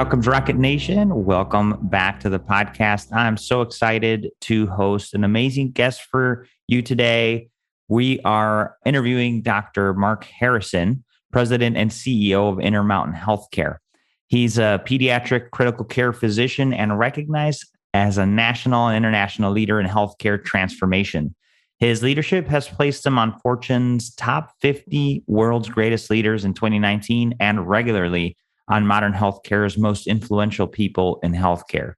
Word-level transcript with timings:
Outcomes 0.00 0.26
Rocket 0.26 0.56
Nation. 0.56 1.26
Welcome 1.26 1.76
back 1.82 2.20
to 2.20 2.30
the 2.30 2.40
podcast. 2.40 3.12
I'm 3.12 3.36
so 3.36 3.60
excited 3.60 4.30
to 4.40 4.66
host 4.68 5.12
an 5.12 5.24
amazing 5.24 5.72
guest 5.72 6.00
for 6.00 6.46
you 6.66 6.80
today. 6.80 7.50
We 7.88 8.18
are 8.20 8.76
interviewing 8.86 9.42
Dr. 9.42 9.92
Marc 9.92 10.24
Harrison, 10.24 11.04
President 11.32 11.76
and 11.76 11.90
CEO 11.90 12.50
of 12.50 12.58
Intermountain 12.60 13.14
Healthcare. 13.14 13.76
He's 14.28 14.56
a 14.56 14.82
pediatric 14.86 15.50
critical 15.50 15.84
care 15.84 16.14
physician 16.14 16.72
and 16.72 16.98
recognized 16.98 17.66
as 17.92 18.16
a 18.16 18.24
national 18.24 18.88
and 18.88 18.96
international 18.96 19.52
leader 19.52 19.78
in 19.80 19.86
healthcare 19.86 20.42
transformation. 20.42 21.34
His 21.78 22.02
leadership 22.02 22.46
has 22.46 22.68
placed 22.68 23.04
him 23.04 23.18
on 23.18 23.38
Fortune's 23.40 24.14
top 24.14 24.52
50 24.62 25.24
world's 25.26 25.68
greatest 25.68 26.08
leaders 26.08 26.46
in 26.46 26.54
2019 26.54 27.34
and 27.38 27.68
regularly 27.68 28.38
on 28.70 28.86
modern 28.86 29.12
healthcare's 29.12 29.76
most 29.76 30.06
influential 30.06 30.66
people 30.66 31.18
in 31.22 31.32
healthcare. 31.32 31.94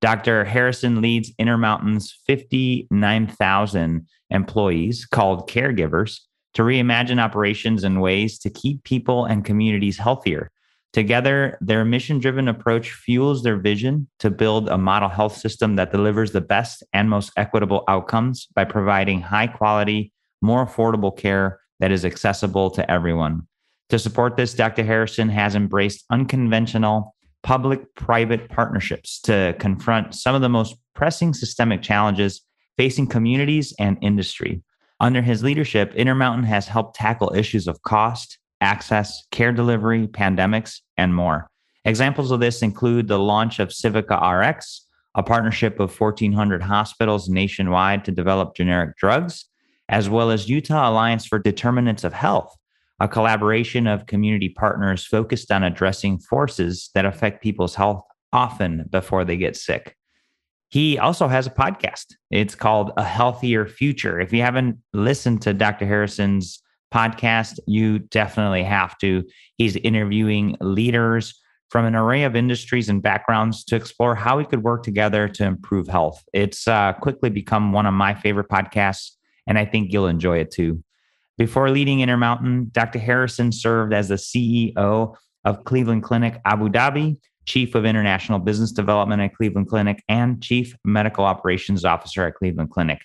Dr. 0.00 0.44
Harrison 0.44 1.00
leads 1.00 1.32
Intermountain's 1.38 2.12
59,000 2.26 4.06
employees 4.30 5.06
called 5.06 5.48
caregivers 5.48 6.20
to 6.54 6.62
reimagine 6.62 7.20
operations 7.20 7.84
and 7.84 8.02
ways 8.02 8.38
to 8.40 8.50
keep 8.50 8.82
people 8.84 9.24
and 9.24 9.44
communities 9.44 9.98
healthier. 9.98 10.50
Together, 10.92 11.58
their 11.60 11.84
mission 11.84 12.18
driven 12.18 12.46
approach 12.46 12.92
fuels 12.92 13.42
their 13.42 13.56
vision 13.56 14.06
to 14.20 14.30
build 14.30 14.68
a 14.68 14.78
model 14.78 15.08
health 15.08 15.36
system 15.36 15.74
that 15.76 15.90
delivers 15.90 16.30
the 16.30 16.40
best 16.40 16.84
and 16.92 17.10
most 17.10 17.32
equitable 17.36 17.82
outcomes 17.88 18.46
by 18.54 18.64
providing 18.64 19.20
high 19.20 19.48
quality, 19.48 20.12
more 20.40 20.64
affordable 20.64 21.16
care 21.16 21.60
that 21.80 21.90
is 21.90 22.04
accessible 22.04 22.70
to 22.70 22.88
everyone. 22.88 23.46
To 23.94 23.98
support 24.00 24.36
this, 24.36 24.54
Dr. 24.54 24.82
Harrison 24.82 25.28
has 25.28 25.54
embraced 25.54 26.04
unconventional 26.10 27.14
public 27.44 27.94
private 27.94 28.48
partnerships 28.48 29.20
to 29.20 29.54
confront 29.60 30.16
some 30.16 30.34
of 30.34 30.40
the 30.40 30.48
most 30.48 30.74
pressing 30.96 31.32
systemic 31.32 31.80
challenges 31.80 32.42
facing 32.76 33.06
communities 33.06 33.72
and 33.78 33.96
industry. 34.02 34.64
Under 34.98 35.22
his 35.22 35.44
leadership, 35.44 35.94
Intermountain 35.94 36.42
has 36.42 36.66
helped 36.66 36.96
tackle 36.96 37.32
issues 37.36 37.68
of 37.68 37.80
cost, 37.82 38.40
access, 38.60 39.28
care 39.30 39.52
delivery, 39.52 40.08
pandemics, 40.08 40.80
and 40.96 41.14
more. 41.14 41.48
Examples 41.84 42.32
of 42.32 42.40
this 42.40 42.62
include 42.62 43.06
the 43.06 43.20
launch 43.20 43.60
of 43.60 43.68
Civica 43.68 44.20
RX, 44.20 44.88
a 45.14 45.22
partnership 45.22 45.78
of 45.78 45.96
1,400 45.96 46.62
hospitals 46.62 47.28
nationwide 47.28 48.04
to 48.06 48.10
develop 48.10 48.56
generic 48.56 48.96
drugs, 48.96 49.44
as 49.88 50.08
well 50.08 50.32
as 50.32 50.48
Utah 50.48 50.90
Alliance 50.90 51.24
for 51.26 51.38
Determinants 51.38 52.02
of 52.02 52.12
Health, 52.12 52.56
a 53.00 53.08
collaboration 53.08 53.86
of 53.86 54.06
community 54.06 54.48
partners 54.48 55.04
focused 55.04 55.50
on 55.50 55.62
addressing 55.62 56.18
forces 56.18 56.90
that 56.94 57.04
affect 57.04 57.42
people's 57.42 57.74
health 57.74 58.02
often 58.32 58.86
before 58.90 59.24
they 59.24 59.36
get 59.36 59.56
sick. 59.56 59.96
He 60.68 60.98
also 60.98 61.28
has 61.28 61.46
a 61.46 61.50
podcast. 61.50 62.14
It's 62.30 62.54
called 62.54 62.92
A 62.96 63.04
Healthier 63.04 63.66
Future. 63.66 64.20
If 64.20 64.32
you 64.32 64.42
haven't 64.42 64.78
listened 64.92 65.42
to 65.42 65.54
Dr. 65.54 65.86
Harrison's 65.86 66.60
podcast, 66.92 67.58
you 67.66 68.00
definitely 68.00 68.64
have 68.64 68.98
to. 68.98 69.24
He's 69.56 69.76
interviewing 69.76 70.56
leaders 70.60 71.40
from 71.70 71.86
an 71.86 71.94
array 71.94 72.22
of 72.22 72.36
industries 72.36 72.88
and 72.88 73.02
backgrounds 73.02 73.64
to 73.64 73.76
explore 73.76 74.14
how 74.14 74.38
we 74.38 74.44
could 74.44 74.62
work 74.62 74.82
together 74.82 75.28
to 75.28 75.44
improve 75.44 75.88
health. 75.88 76.22
It's 76.32 76.68
uh, 76.68 76.92
quickly 76.94 77.30
become 77.30 77.72
one 77.72 77.86
of 77.86 77.94
my 77.94 78.14
favorite 78.14 78.48
podcasts, 78.48 79.12
and 79.46 79.58
I 79.58 79.64
think 79.64 79.92
you'll 79.92 80.06
enjoy 80.06 80.38
it 80.38 80.50
too. 80.52 80.82
Before 81.36 81.70
leading 81.70 82.00
Intermountain, 82.00 82.70
Dr. 82.72 82.98
Harrison 82.98 83.50
served 83.50 83.92
as 83.92 84.08
the 84.08 84.14
CEO 84.14 85.14
of 85.44 85.64
Cleveland 85.64 86.04
Clinic 86.04 86.40
Abu 86.44 86.68
Dhabi, 86.68 87.16
Chief 87.44 87.74
of 87.74 87.84
International 87.84 88.38
Business 88.38 88.72
Development 88.72 89.20
at 89.20 89.34
Cleveland 89.34 89.68
Clinic, 89.68 90.02
and 90.08 90.42
Chief 90.42 90.74
Medical 90.84 91.24
Operations 91.24 91.84
Officer 91.84 92.26
at 92.26 92.34
Cleveland 92.34 92.70
Clinic. 92.70 93.00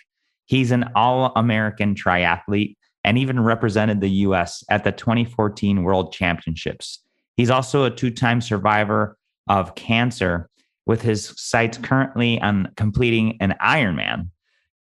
He's 0.46 0.72
an 0.72 0.92
all 0.96 1.32
American 1.36 1.96
triathlete 1.96 2.76
and 3.04 3.18
even 3.18 3.40
represented 3.40 4.02
the 4.02 4.10
US 4.10 4.64
at 4.70 4.84
the 4.84 4.92
2014 4.92 5.84
World 5.84 6.14
Championships. 6.14 7.04
He's 7.36 7.50
also 7.50 7.86
a 7.86 7.92
two 7.92 8.12
time 8.12 8.42
survivor 8.42 9.18
of 9.48 9.76
cancer, 9.76 10.50
with 10.86 11.02
his 11.02 11.34
sights 11.38 11.78
currently 11.78 12.42
on 12.42 12.68
completing 12.76 13.38
an 13.42 13.56
Ironman. 13.62 14.30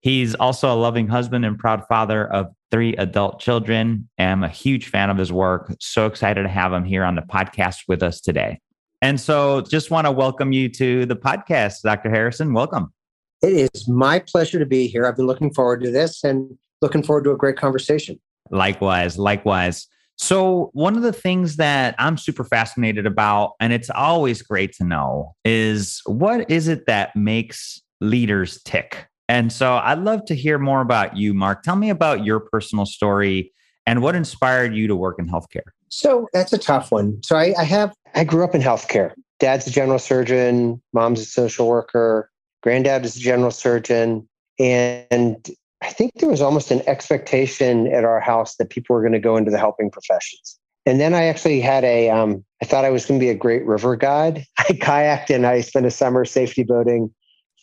He's 0.01 0.33
also 0.35 0.73
a 0.73 0.75
loving 0.75 1.07
husband 1.07 1.45
and 1.45 1.57
proud 1.57 1.83
father 1.87 2.27
of 2.27 2.47
three 2.71 2.95
adult 2.97 3.39
children. 3.39 4.09
I'm 4.17 4.43
a 4.43 4.49
huge 4.49 4.87
fan 4.87 5.09
of 5.09 5.17
his 5.17 5.31
work. 5.31 5.73
So 5.79 6.05
excited 6.05 6.43
to 6.43 6.49
have 6.49 6.71
him 6.71 6.83
here 6.83 7.03
on 7.03 7.15
the 7.15 7.21
podcast 7.21 7.83
with 7.87 8.03
us 8.03 8.21
today. 8.21 8.59
And 9.01 9.19
so 9.19 9.61
just 9.61 9.91
want 9.91 10.07
to 10.07 10.11
welcome 10.11 10.51
you 10.51 10.69
to 10.69 11.05
the 11.05 11.15
podcast, 11.15 11.81
Dr. 11.83 12.09
Harrison. 12.09 12.53
Welcome. 12.53 12.93
It 13.41 13.69
is 13.73 13.87
my 13.87 14.19
pleasure 14.19 14.59
to 14.59 14.65
be 14.65 14.87
here. 14.87 15.05
I've 15.05 15.15
been 15.15 15.27
looking 15.27 15.53
forward 15.53 15.81
to 15.83 15.91
this 15.91 16.23
and 16.23 16.57
looking 16.81 17.03
forward 17.03 17.23
to 17.23 17.31
a 17.31 17.37
great 17.37 17.55
conversation. 17.55 18.19
Likewise, 18.51 19.17
likewise. 19.17 19.87
So, 20.17 20.69
one 20.73 20.97
of 20.97 21.03
the 21.03 21.13
things 21.13 21.55
that 21.55 21.95
I'm 21.97 22.17
super 22.17 22.43
fascinated 22.43 23.05
about, 23.05 23.53
and 23.61 23.71
it's 23.71 23.89
always 23.89 24.41
great 24.41 24.73
to 24.73 24.83
know, 24.83 25.33
is 25.45 26.01
what 26.05 26.51
is 26.51 26.67
it 26.67 26.87
that 26.87 27.15
makes 27.15 27.81
leaders 28.01 28.61
tick? 28.63 29.07
And 29.29 29.53
so 29.53 29.75
I'd 29.75 29.99
love 29.99 30.25
to 30.25 30.35
hear 30.35 30.57
more 30.57 30.81
about 30.81 31.15
you, 31.15 31.35
Marc. 31.35 31.61
Tell 31.61 31.75
me 31.75 31.91
about 31.91 32.25
your 32.25 32.39
personal 32.39 32.87
story 32.87 33.53
and 33.85 34.01
what 34.01 34.15
inspired 34.15 34.73
you 34.73 34.87
to 34.87 34.95
work 34.95 35.19
in 35.19 35.29
healthcare. 35.29 35.69
So 35.89 36.27
that's 36.33 36.51
a 36.51 36.57
tough 36.57 36.91
one. 36.91 37.21
So 37.23 37.35
I, 37.35 37.53
I 37.57 37.63
have, 37.63 37.93
I 38.15 38.23
grew 38.23 38.43
up 38.43 38.55
in 38.55 38.61
healthcare. 38.61 39.13
Dad's 39.39 39.67
a 39.67 39.71
general 39.71 39.99
surgeon, 39.99 40.81
mom's 40.93 41.21
a 41.21 41.25
social 41.25 41.67
worker, 41.67 42.31
granddad 42.63 43.05
is 43.05 43.15
a 43.17 43.19
general 43.19 43.51
surgeon. 43.51 44.27
And 44.57 45.47
I 45.81 45.91
think 45.91 46.13
there 46.15 46.29
was 46.29 46.41
almost 46.41 46.71
an 46.71 46.81
expectation 46.87 47.85
at 47.93 48.03
our 48.03 48.19
house 48.19 48.55
that 48.55 48.71
people 48.71 48.95
were 48.95 49.01
going 49.01 49.13
to 49.13 49.19
go 49.19 49.37
into 49.37 49.51
the 49.51 49.59
helping 49.59 49.91
professions. 49.91 50.59
And 50.87 50.99
then 50.99 51.13
I 51.13 51.25
actually 51.25 51.61
had 51.61 51.83
a, 51.83 52.09
um, 52.09 52.43
I 52.63 52.65
thought 52.65 52.83
I 52.83 52.89
was 52.89 53.05
going 53.05 53.19
to 53.19 53.23
be 53.23 53.29
a 53.29 53.35
great 53.35 53.63
river 53.65 53.95
guide. 53.95 54.43
I 54.57 54.73
kayaked 54.73 55.33
and 55.33 55.45
I 55.45 55.61
spent 55.61 55.85
a 55.85 55.91
summer 55.91 56.25
safety 56.25 56.63
boating 56.63 57.13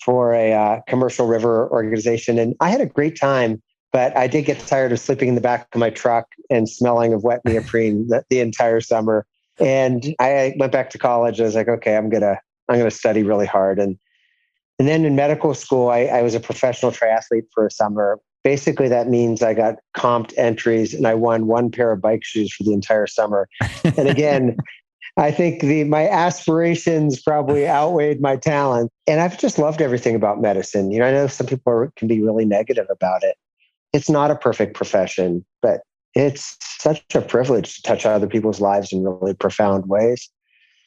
for 0.05 0.33
a 0.35 0.53
uh, 0.53 0.81
commercial 0.89 1.27
river 1.27 1.71
organization. 1.71 2.39
And 2.39 2.55
I 2.61 2.71
had 2.71 2.81
a 2.81 2.87
great 2.87 3.19
time, 3.19 3.63
but 3.93 4.17
I 4.17 4.27
did 4.27 4.45
get 4.45 4.59
tired 4.67 4.93
of 4.93 5.01
sleeping 5.01 5.29
in 5.29 5.35
the 5.35 5.41
back 5.41 5.69
of 5.75 5.81
my 5.81 5.91
truck 5.91 6.27
and 6.51 6.69
smelling 6.69 7.13
of 7.13 7.25
wet 7.25 7.41
neoprene 7.45 8.09
the, 8.09 8.25
the 8.31 8.41
entire 8.41 8.81
summer. 8.81 9.27
And 9.59 10.15
I 10.21 10.55
went 10.59 10.73
back 10.73 10.91
to 10.91 10.99
college. 10.99 11.41
I 11.41 11.45
was 11.45 11.55
like, 11.55 11.69
okay, 11.69 11.97
I'm 11.97 12.11
gonna 12.11 12.39
I'm 12.69 12.79
gonna 12.79 12.91
study 12.91 13.23
really 13.23 13.47
hard. 13.47 13.79
And 13.79 13.97
and 14.79 14.87
then 14.87 15.05
in 15.05 15.17
medical 15.17 15.55
school, 15.55 15.89
I, 15.89 16.01
I 16.01 16.23
was 16.23 16.35
a 16.35 16.41
professional 16.41 16.93
triathlete 16.93 17.47
for 17.55 17.67
a 17.67 17.71
summer. 17.71 18.21
Basically, 18.45 18.89
that 18.89 19.09
means 19.09 19.43
I 19.43 19.55
got 19.55 19.77
comped 19.97 20.35
entries 20.37 20.93
and 20.93 21.07
I 21.07 21.15
won 21.15 21.47
one 21.47 21.71
pair 21.71 21.91
of 21.93 22.03
bike 22.03 22.23
shoes 22.23 22.53
for 22.53 22.65
the 22.65 22.75
entire 22.75 23.07
summer. 23.07 23.49
And 23.97 24.09
again, 24.09 24.57
I 25.17 25.31
think 25.31 25.61
the 25.61 25.85
my 25.85 26.09
aspirations 26.09 27.21
probably 27.23 27.67
outweighed 27.69 28.21
my 28.21 28.37
talent. 28.37 28.91
And 29.07 29.21
I've 29.21 29.39
just 29.39 29.59
loved 29.59 29.81
everything 29.81 30.15
about 30.15 30.41
medicine. 30.41 30.91
You 30.91 30.99
know, 30.99 31.07
I 31.07 31.13
know 31.13 31.27
some 31.27 31.47
people 31.47 31.73
are, 31.73 31.93
can 31.97 32.09
be 32.09 32.23
really 32.23 32.45
negative 32.45 32.87
about 32.91 33.23
it. 33.23 33.37
It's 33.93 34.11
not 34.11 34.31
a 34.31 34.37
perfect 34.37 34.75
profession, 34.75 35.45
but 35.63 35.81
it's 36.15 36.57
such 36.61 37.03
a 37.15 37.21
privilege 37.21 37.77
to 37.77 37.83
touch 37.83 38.05
other 38.05 38.27
people's 38.27 38.61
lives 38.61 38.93
in 38.93 39.05
really 39.05 39.35
profound 39.35 39.87
ways 39.87 40.29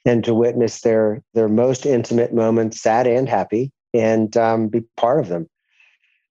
and 0.06 0.24
to 0.24 0.34
witness 0.34 0.82
their 0.82 1.22
their 1.34 1.50
most 1.50 1.86
intimate 1.86 2.34
moments, 2.34 2.82
sad 2.82 3.08
and 3.08 3.28
happy, 3.28 3.72
and 3.94 4.36
um, 4.38 4.68
be 4.68 4.82
part 4.98 5.20
of 5.20 5.28
them. 5.28 5.48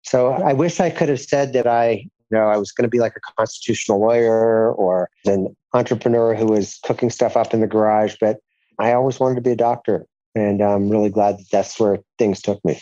So 0.02 0.32
I 0.32 0.52
wish 0.52 0.80
I 0.80 0.90
could 0.90 1.08
have 1.08 1.20
said 1.20 1.52
that 1.52 1.66
I 1.66 2.08
you 2.30 2.36
know, 2.36 2.46
I 2.46 2.56
was 2.58 2.72
going 2.72 2.84
to 2.84 2.90
be 2.90 2.98
like 2.98 3.14
a 3.16 3.32
constitutional 3.36 4.00
lawyer 4.00 4.72
or 4.72 5.08
an 5.24 5.54
entrepreneur 5.74 6.34
who 6.34 6.46
was 6.46 6.78
cooking 6.84 7.10
stuff 7.10 7.36
up 7.36 7.52
in 7.54 7.60
the 7.60 7.66
garage, 7.66 8.16
but 8.20 8.38
I 8.78 8.92
always 8.92 9.20
wanted 9.20 9.36
to 9.36 9.40
be 9.40 9.50
a 9.50 9.56
doctor. 9.56 10.06
And 10.34 10.60
I'm 10.60 10.88
really 10.88 11.10
glad 11.10 11.38
that 11.38 11.46
that's 11.50 11.78
where 11.80 11.98
things 12.18 12.40
took 12.40 12.64
me. 12.64 12.78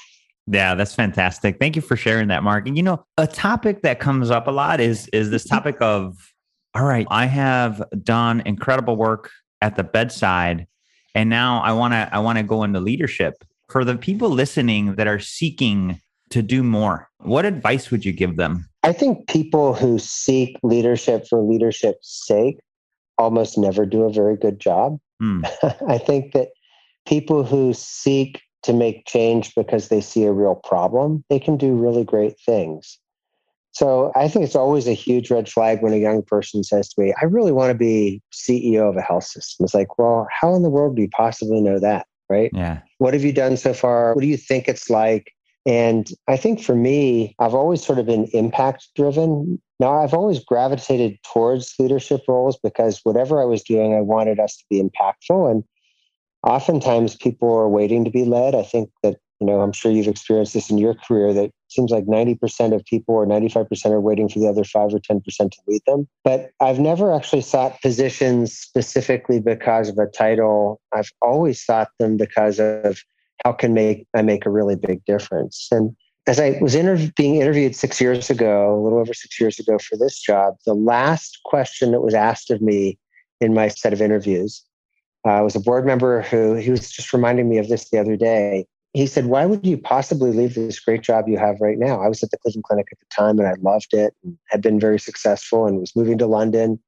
Yeah, 0.47 0.75
that's 0.75 0.95
fantastic. 0.95 1.59
Thank 1.59 1.75
you 1.75 1.83
for 1.83 1.97
sharing 1.97 2.29
that, 2.29 2.43
Marc. 2.43 2.69
And 2.69 2.77
you 2.77 2.83
know, 2.83 3.05
a 3.17 3.27
topic 3.27 3.83
that 3.83 3.99
comes 3.99 4.31
up 4.31 4.47
a 4.47 4.51
lot 4.51 4.81
is 4.81 5.09
is 5.09 5.31
this 5.31 5.45
topic 5.45 5.77
of 5.81 6.33
all 6.75 6.85
right, 6.85 7.07
I 7.11 7.27
have 7.27 7.83
done 8.03 8.43
incredible 8.45 8.97
work 8.97 9.31
at 9.63 9.77
the 9.77 9.83
bedside 9.83 10.67
and 11.17 11.31
now 11.31 11.63
I 11.63 11.73
want 11.73 11.95
to 11.95 12.09
I 12.13 12.19
want 12.19 12.37
to 12.37 12.45
go 12.45 12.63
into 12.63 12.79
leadership. 12.79 13.43
For 13.71 13.85
the 13.85 13.97
people 13.97 14.29
listening 14.29 14.95
that 14.97 15.09
are 15.09 15.19
seeking 15.19 16.01
to 16.31 16.43
do 16.43 16.63
more, 16.63 17.09
what 17.19 17.47
advice 17.47 17.91
would 17.91 18.05
you 18.05 18.13
give 18.13 18.37
them? 18.37 18.69
I 18.83 18.93
think 18.93 19.27
people 19.27 19.75
who 19.75 19.99
seek 19.99 20.57
leadership 20.63 21.27
for 21.27 21.41
leadership's 21.41 22.27
sake 22.27 22.61
almost 23.19 23.59
never 23.59 23.87
do 23.87 24.03
a 24.03 24.13
very 24.13 24.37
good 24.37 24.61
job. 24.61 24.99
Mm. 25.23 25.45
I 25.89 25.99
think 25.99 26.33
that 26.33 26.49
people 27.07 27.45
who 27.45 27.73
seek 27.73 28.43
to 28.63 28.73
make 28.73 29.07
change 29.07 29.55
because 29.55 29.89
they 29.89 30.01
see 30.01 30.25
a 30.25 30.33
real 30.33 30.57
problem, 30.57 31.25
they 31.31 31.39
can 31.39 31.57
do 31.57 31.75
really 31.75 32.05
great 32.05 32.35
things. 32.45 32.99
So 33.77 34.11
I 34.17 34.27
think 34.27 34.45
it's 34.45 34.57
always 34.57 34.89
a 34.89 34.95
huge 34.95 35.31
red 35.31 35.49
flag 35.51 35.83
when 35.83 35.93
a 35.93 35.99
young 35.99 36.23
person 36.23 36.65
says 36.65 36.89
to 36.89 37.03
me, 37.03 37.13
I 37.21 37.27
really 37.27 37.53
want 37.53 37.71
to 37.71 37.77
be 37.77 38.23
CEO 38.33 38.89
of 38.89 38.97
a 38.97 39.03
health 39.03 39.25
system. 39.25 39.65
It's 39.65 39.75
like, 39.75 39.99
well, 39.99 40.27
how 40.31 40.55
in 40.55 40.63
the 40.63 40.71
world 40.71 40.97
do 40.97 41.03
you 41.03 41.11
possibly 41.11 41.61
know 41.61 41.79
that? 41.79 42.07
Right. 42.31 42.51
Yeah. 42.55 42.81
What 42.99 43.13
have 43.13 43.23
you 43.23 43.33
done 43.33 43.57
so 43.57 43.75
far? 43.75 44.15
What 44.15 44.23
do 44.23 44.27
you 44.27 44.39
think 44.39 44.67
it's 44.67 44.89
like? 44.91 45.33
And 45.67 46.09
I 46.29 46.37
think 46.37 46.63
for 46.63 46.77
me, 46.77 47.35
I've 47.41 47.55
always 47.55 47.85
sort 47.85 47.99
of 47.99 48.07
been 48.07 48.29
impact 48.33 48.89
driven. 48.95 49.61
Now, 49.81 50.01
I've 50.01 50.15
always 50.15 50.43
gravitated 50.43 51.19
towards 51.25 51.75
leadership 51.79 52.23
roles 52.29 52.57
because 52.57 53.01
whatever 53.03 53.43
I 53.43 53.45
was 53.45 53.63
doing, 53.63 53.93
I 53.93 54.01
wanted 54.01 54.39
us 54.39 54.57
to 54.57 54.65
be 54.71 54.81
impactful. 54.81 55.51
And 55.51 55.65
oftentimes 56.45 57.17
people 57.17 57.53
are 57.53 57.69
waiting 57.69 58.05
to 58.05 58.11
be 58.11 58.25
led. 58.25 58.55
I 58.55 58.63
think 58.63 58.91
that, 59.03 59.17
you 59.41 59.47
know, 59.47 59.61
I'm 59.61 59.73
sure 59.73 59.91
you've 59.91 60.07
experienced 60.07 60.55
this 60.55 60.71
in 60.71 60.79
your 60.79 60.95
career 60.95 61.35
that 61.35 61.51
seems 61.69 61.91
like 61.91 62.07
90% 62.07 62.73
of 62.73 62.85
people 62.85 63.17
or 63.17 63.27
95% 63.27 63.91
are 63.91 64.01
waiting 64.01 64.29
for 64.29 64.39
the 64.39 64.47
other 64.47 64.63
5 64.63 64.95
or 64.95 65.01
10% 65.01 65.23
to 65.25 65.59
lead 65.67 65.83
them. 65.87 66.07
But 66.23 66.53
I've 66.61 66.79
never 66.79 67.13
actually 67.13 67.43
sought 67.43 67.83
positions 67.83 68.57
specifically 68.57 69.41
because 69.41 69.89
of 69.89 69.99
a 69.99 70.07
title. 70.07 70.81
I've 70.95 71.11
always 71.21 71.63
sought 71.63 71.89
them 71.99 72.17
because 72.17 72.61
of 72.61 73.03
how 73.45 73.53
can 73.53 73.75
make 73.75 74.07
I 74.15 74.23
make 74.23 74.47
a 74.47 74.51
really 74.51 74.77
big 74.77 75.05
difference. 75.05 75.69
And 75.71 75.97
as 76.27 76.41
I 76.41 76.59
was 76.61 76.75
inter- 76.75 77.11
being 77.17 77.37
interviewed 77.37 77.77
six 77.77 78.01
years 78.01 78.31
ago, 78.31 78.77
a 78.77 78.83
little 78.83 78.99
over 78.99 79.15
six 79.15 79.41
years 79.41 79.59
ago 79.59 79.79
for 79.79 79.97
this 79.97 80.21
job, 80.21 80.57
the 80.67 80.75
last 80.75 81.41
question 81.45 81.93
that 81.93 82.01
was 82.01 82.15
asked 82.15 82.51
of 82.51 82.61
me 82.61 82.99
in 83.41 83.55
my 83.55 83.69
set 83.69 83.93
of 83.93 84.03
interviews 84.03 84.65
uh, 85.25 85.41
was 85.43 85.55
a 85.55 85.61
board 85.61 85.87
member 85.87 86.23
who 86.23 86.55
he 86.55 86.71
was 86.71 86.91
just 86.91 87.13
reminding 87.13 87.49
me 87.49 87.59
of 87.59 87.69
this 87.69 87.91
the 87.91 87.99
other 87.99 88.17
day. 88.17 88.67
He 88.93 89.07
said, 89.07 89.27
"Why 89.27 89.45
would 89.45 89.67
you 89.67 89.77
possibly 89.77 90.33
leave 90.33 90.55
this 90.55 90.81
great 90.81 91.03
job 91.03 91.29
you 91.29 91.37
have 91.37 91.61
right 91.61 91.79
now?" 91.79 92.01
I 92.01 92.09
was 92.09 92.23
at 92.23 92.31
the 92.31 92.39
Cleveland 92.39 92.65
Clinic 92.65 92.87
at 92.91 92.99
the 92.99 93.15
time, 93.15 93.39
and 93.39 93.47
I 93.47 93.55
loved 93.61 93.93
it, 93.93 94.15
and 94.25 94.39
had 94.49 94.63
been 94.63 94.81
very 94.81 94.99
successful, 94.99 95.67
and 95.67 95.79
was 95.79 95.95
moving 95.95 96.17
to 96.19 96.27
London 96.27 96.81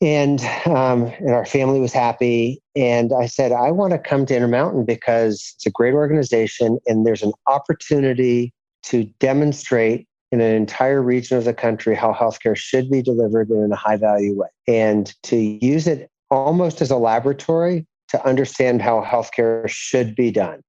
and 0.00 0.40
um, 0.66 1.04
and 1.18 1.30
our 1.30 1.46
family 1.46 1.80
was 1.80 1.92
happy. 1.92 2.60
And 2.74 3.12
I 3.12 3.26
said, 3.26 3.52
I 3.52 3.70
want 3.70 3.92
to 3.92 3.98
come 3.98 4.26
to 4.26 4.36
Intermountain 4.36 4.84
because 4.84 5.54
it's 5.56 5.66
a 5.66 5.70
great 5.70 5.94
organization, 5.94 6.78
and 6.86 7.06
there's 7.06 7.22
an 7.22 7.32
opportunity 7.46 8.52
to 8.84 9.04
demonstrate 9.18 10.06
in 10.32 10.40
an 10.40 10.54
entire 10.54 11.00
region 11.00 11.38
of 11.38 11.44
the 11.44 11.54
country 11.54 11.94
how 11.94 12.12
healthcare 12.12 12.56
should 12.56 12.90
be 12.90 13.00
delivered 13.00 13.48
in 13.50 13.72
a 13.72 13.76
high 13.76 13.96
value 13.96 14.36
way, 14.36 14.48
and 14.68 15.14
to 15.22 15.36
use 15.36 15.86
it 15.86 16.10
almost 16.30 16.80
as 16.80 16.90
a 16.90 16.96
laboratory 16.96 17.86
to 18.08 18.24
understand 18.26 18.82
how 18.82 19.02
healthcare 19.02 19.68
should 19.68 20.14
be 20.14 20.30
done. 20.30 20.60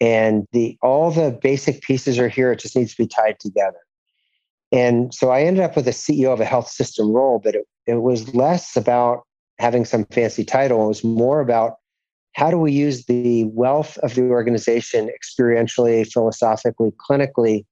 And 0.00 0.46
the 0.52 0.76
all 0.82 1.10
the 1.10 1.38
basic 1.42 1.82
pieces 1.82 2.18
are 2.18 2.28
here. 2.28 2.52
It 2.52 2.60
just 2.60 2.76
needs 2.76 2.94
to 2.94 3.02
be 3.02 3.08
tied 3.08 3.38
together. 3.40 3.78
And 4.70 5.14
so 5.14 5.30
I 5.30 5.42
ended 5.42 5.64
up 5.64 5.76
with 5.76 5.88
a 5.88 5.92
CEO 5.92 6.32
of 6.32 6.40
a 6.40 6.44
health 6.44 6.68
system 6.68 7.10
role, 7.10 7.40
but 7.42 7.54
it, 7.54 7.66
it 7.88 8.02
was 8.02 8.34
less 8.34 8.76
about 8.76 9.22
having 9.58 9.84
some 9.84 10.04
fancy 10.06 10.44
title. 10.44 10.84
It 10.84 10.88
was 10.88 11.02
more 11.02 11.40
about 11.40 11.76
how 12.34 12.50
do 12.50 12.58
we 12.58 12.70
use 12.70 13.06
the 13.06 13.44
wealth 13.46 13.96
of 13.98 14.14
the 14.14 14.22
organization 14.22 15.10
experientially, 15.10 16.06
philosophically, 16.06 16.92
clinically 17.08 17.64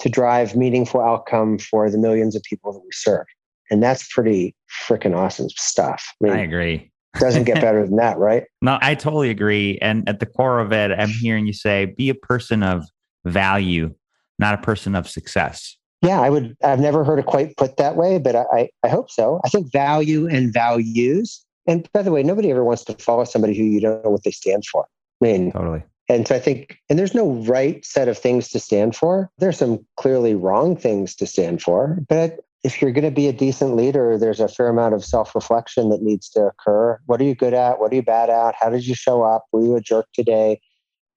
to 0.00 0.08
drive 0.08 0.56
meaningful 0.56 1.00
outcome 1.00 1.58
for 1.58 1.88
the 1.88 1.98
millions 1.98 2.34
of 2.34 2.42
people 2.42 2.72
that 2.72 2.80
we 2.80 2.90
serve. 2.92 3.26
And 3.70 3.82
that's 3.82 4.12
pretty 4.12 4.54
freaking 4.86 5.16
awesome 5.16 5.48
stuff. 5.50 6.04
I, 6.20 6.24
mean, 6.24 6.32
I 6.32 6.40
agree. 6.40 6.90
doesn't 7.20 7.44
get 7.44 7.60
better 7.60 7.86
than 7.86 7.96
that, 7.96 8.18
right? 8.18 8.44
No, 8.62 8.78
I 8.82 8.96
totally 8.96 9.30
agree. 9.30 9.78
And 9.80 10.06
at 10.08 10.18
the 10.18 10.26
core 10.26 10.58
of 10.58 10.72
it, 10.72 10.90
I'm 10.90 11.08
hearing 11.08 11.46
you 11.46 11.52
say 11.52 11.94
be 11.96 12.10
a 12.10 12.14
person 12.14 12.64
of 12.64 12.84
value, 13.24 13.94
not 14.38 14.54
a 14.54 14.58
person 14.58 14.96
of 14.96 15.08
success 15.08 15.76
yeah, 16.02 16.20
I 16.20 16.30
would. 16.30 16.56
I've 16.62 16.80
never 16.80 17.04
heard 17.04 17.18
it 17.18 17.26
quite 17.26 17.56
put 17.56 17.76
that 17.76 17.96
way, 17.96 18.18
but 18.18 18.34
I, 18.34 18.70
I 18.82 18.88
hope 18.88 19.10
so. 19.10 19.40
I 19.44 19.48
think 19.48 19.70
value 19.72 20.26
and 20.26 20.52
values. 20.52 21.44
And 21.66 21.88
by 21.92 22.02
the 22.02 22.10
way, 22.10 22.22
nobody 22.22 22.50
ever 22.50 22.64
wants 22.64 22.84
to 22.84 22.94
follow 22.94 23.24
somebody 23.24 23.56
who 23.56 23.64
you 23.64 23.80
don't 23.80 24.02
know 24.02 24.10
what 24.10 24.24
they 24.24 24.30
stand 24.30 24.64
for. 24.66 24.86
I 25.20 25.24
mean, 25.24 25.52
totally. 25.52 25.82
And 26.08 26.26
so 26.26 26.34
I 26.34 26.40
think, 26.40 26.78
and 26.88 26.98
there's 26.98 27.14
no 27.14 27.32
right 27.44 27.84
set 27.84 28.08
of 28.08 28.18
things 28.18 28.48
to 28.48 28.58
stand 28.58 28.96
for. 28.96 29.30
There's 29.38 29.58
some 29.58 29.86
clearly 29.96 30.34
wrong 30.34 30.76
things 30.76 31.14
to 31.16 31.26
stand 31.26 31.62
for. 31.62 31.98
But 32.08 32.40
if 32.64 32.82
you're 32.82 32.90
going 32.90 33.04
to 33.04 33.10
be 33.10 33.28
a 33.28 33.32
decent 33.32 33.76
leader, 33.76 34.18
there's 34.18 34.40
a 34.40 34.48
fair 34.48 34.68
amount 34.68 34.94
of 34.94 35.04
self 35.04 35.34
reflection 35.34 35.88
that 35.90 36.02
needs 36.02 36.28
to 36.30 36.46
occur. 36.46 36.98
What 37.06 37.20
are 37.20 37.24
you 37.24 37.34
good 37.34 37.54
at? 37.54 37.78
What 37.78 37.92
are 37.92 37.94
you 37.94 38.02
bad 38.02 38.28
at? 38.28 38.54
How 38.58 38.70
did 38.70 38.86
you 38.86 38.94
show 38.94 39.22
up? 39.22 39.44
Were 39.52 39.62
you 39.62 39.76
a 39.76 39.80
jerk 39.80 40.06
today? 40.12 40.60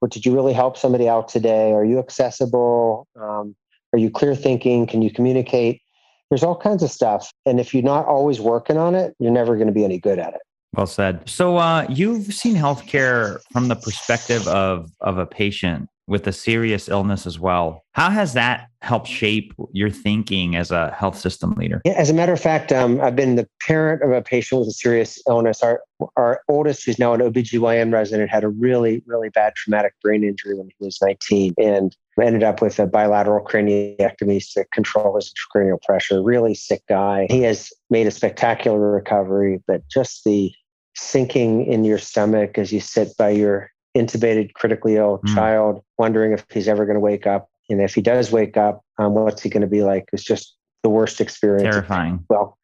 Or 0.02 0.08
did 0.08 0.26
you 0.26 0.34
really 0.34 0.54
help 0.54 0.78
somebody 0.78 1.10
out 1.10 1.28
today? 1.28 1.72
Are 1.72 1.86
you 1.86 1.98
accessible? 1.98 3.08
Um, 3.20 3.56
are 3.94 4.00
you 4.00 4.10
clear 4.10 4.36
thinking? 4.36 4.86
Can 4.88 5.02
you 5.02 5.12
communicate? 5.12 5.82
There's 6.30 6.44
all 6.44 6.58
kinds 6.58 6.82
of 6.84 6.90
stuff. 6.90 7.32
And 7.46 7.60
if 7.60 7.74
you're 7.74 7.84
not 7.84 8.06
always 8.06 8.42
working 8.42 8.78
on 8.78 8.96
it, 8.96 9.16
you're 9.20 9.32
never 9.32 9.56
going 9.56 9.68
to 9.68 9.74
be 9.74 9.86
any 9.86 10.00
good 10.00 10.20
at 10.20 10.34
it. 10.34 10.42
Well 10.76 10.88
said. 10.88 11.30
So 11.30 11.58
uh, 11.58 11.86
you've 11.88 12.34
seen 12.34 12.56
healthcare 12.56 13.40
from 13.52 13.68
the 13.68 13.76
perspective 13.76 14.48
of 14.48 14.90
of 15.02 15.20
a 15.20 15.26
patient 15.28 15.88
with 16.08 16.28
a 16.28 16.34
serious 16.34 16.90
illness 16.90 17.26
as 17.26 17.40
well. 17.40 17.86
How 17.94 18.10
has 18.10 18.34
that 18.34 18.68
helped 18.82 19.08
shape 19.08 19.54
your 19.72 19.90
thinking 19.90 20.56
as 20.56 20.72
a 20.72 20.92
health 20.92 21.18
system 21.18 21.52
leader? 21.52 21.82
Yeah, 21.86 21.94
as 21.94 22.10
a 22.10 22.14
matter 22.14 22.34
of 22.34 22.40
fact, 22.42 22.72
um, 22.72 23.00
I've 23.00 23.16
been 23.16 23.36
the 23.36 23.48
parent 23.62 24.02
of 24.04 24.12
a 24.12 24.22
patient 24.22 24.60
with 24.60 24.68
a 24.68 24.74
serious 24.74 25.22
illness. 25.30 25.62
Our 25.62 25.82
our 26.18 26.42
oldest, 26.50 26.86
who's 26.86 27.00
now 27.00 27.14
an 27.14 27.22
OBGYN 27.22 27.94
resident, 27.94 28.32
had 28.32 28.44
a 28.44 28.50
really, 28.50 29.04
really 29.06 29.30
bad 29.30 29.54
traumatic 29.56 29.94
brain 30.02 30.24
injury 30.24 30.56
when 30.56 30.68
he 30.68 30.76
was 30.84 31.00
19 31.02 31.54
and 31.58 31.96
ended 32.22 32.44
up 32.44 32.62
with 32.62 32.80
a 32.80 32.86
bilateral 32.86 33.44
craniectomy 33.44 34.54
to 34.54 34.66
control 34.72 35.16
his 35.16 35.34
cranial 35.52 35.80
pressure. 35.84 36.22
Really 36.22 36.54
sick 36.54 36.82
guy. 36.88 37.28
He 37.30 37.42
has 37.42 37.72
made 37.90 38.08
a 38.08 38.12
spectacular 38.12 38.80
recovery, 38.80 39.62
but 39.68 39.82
just 39.90 40.24
the 40.24 40.52
sinking 40.96 41.66
in 41.66 41.84
your 41.84 41.98
stomach 41.98 42.58
as 42.58 42.72
you 42.72 42.80
sit 42.80 43.10
by 43.18 43.30
your 43.30 43.72
intubated, 43.96 44.54
critically 44.54 44.96
ill 44.96 45.22
mm. 45.26 45.34
child, 45.34 45.84
wondering 45.98 46.34
if 46.34 46.46
he's 46.52 46.68
ever 46.68 46.86
going 46.86 46.96
to 46.96 47.00
wake 47.00 47.28
up. 47.28 47.50
And 47.70 47.82
if 47.82 47.96
he 47.96 48.02
does 48.02 48.32
wake 48.32 48.58
up, 48.58 48.84
um, 48.98 49.14
what's 49.14 49.42
he 49.42 49.50
going 49.50 49.62
to 49.62 49.68
be 49.68 49.84
like? 49.84 50.06
It's 50.14 50.24
just 50.24 50.56
the 50.84 50.90
worst 50.90 51.22
experience. 51.22 51.74
Terrifying. 51.74 52.24
Well, 52.30 52.58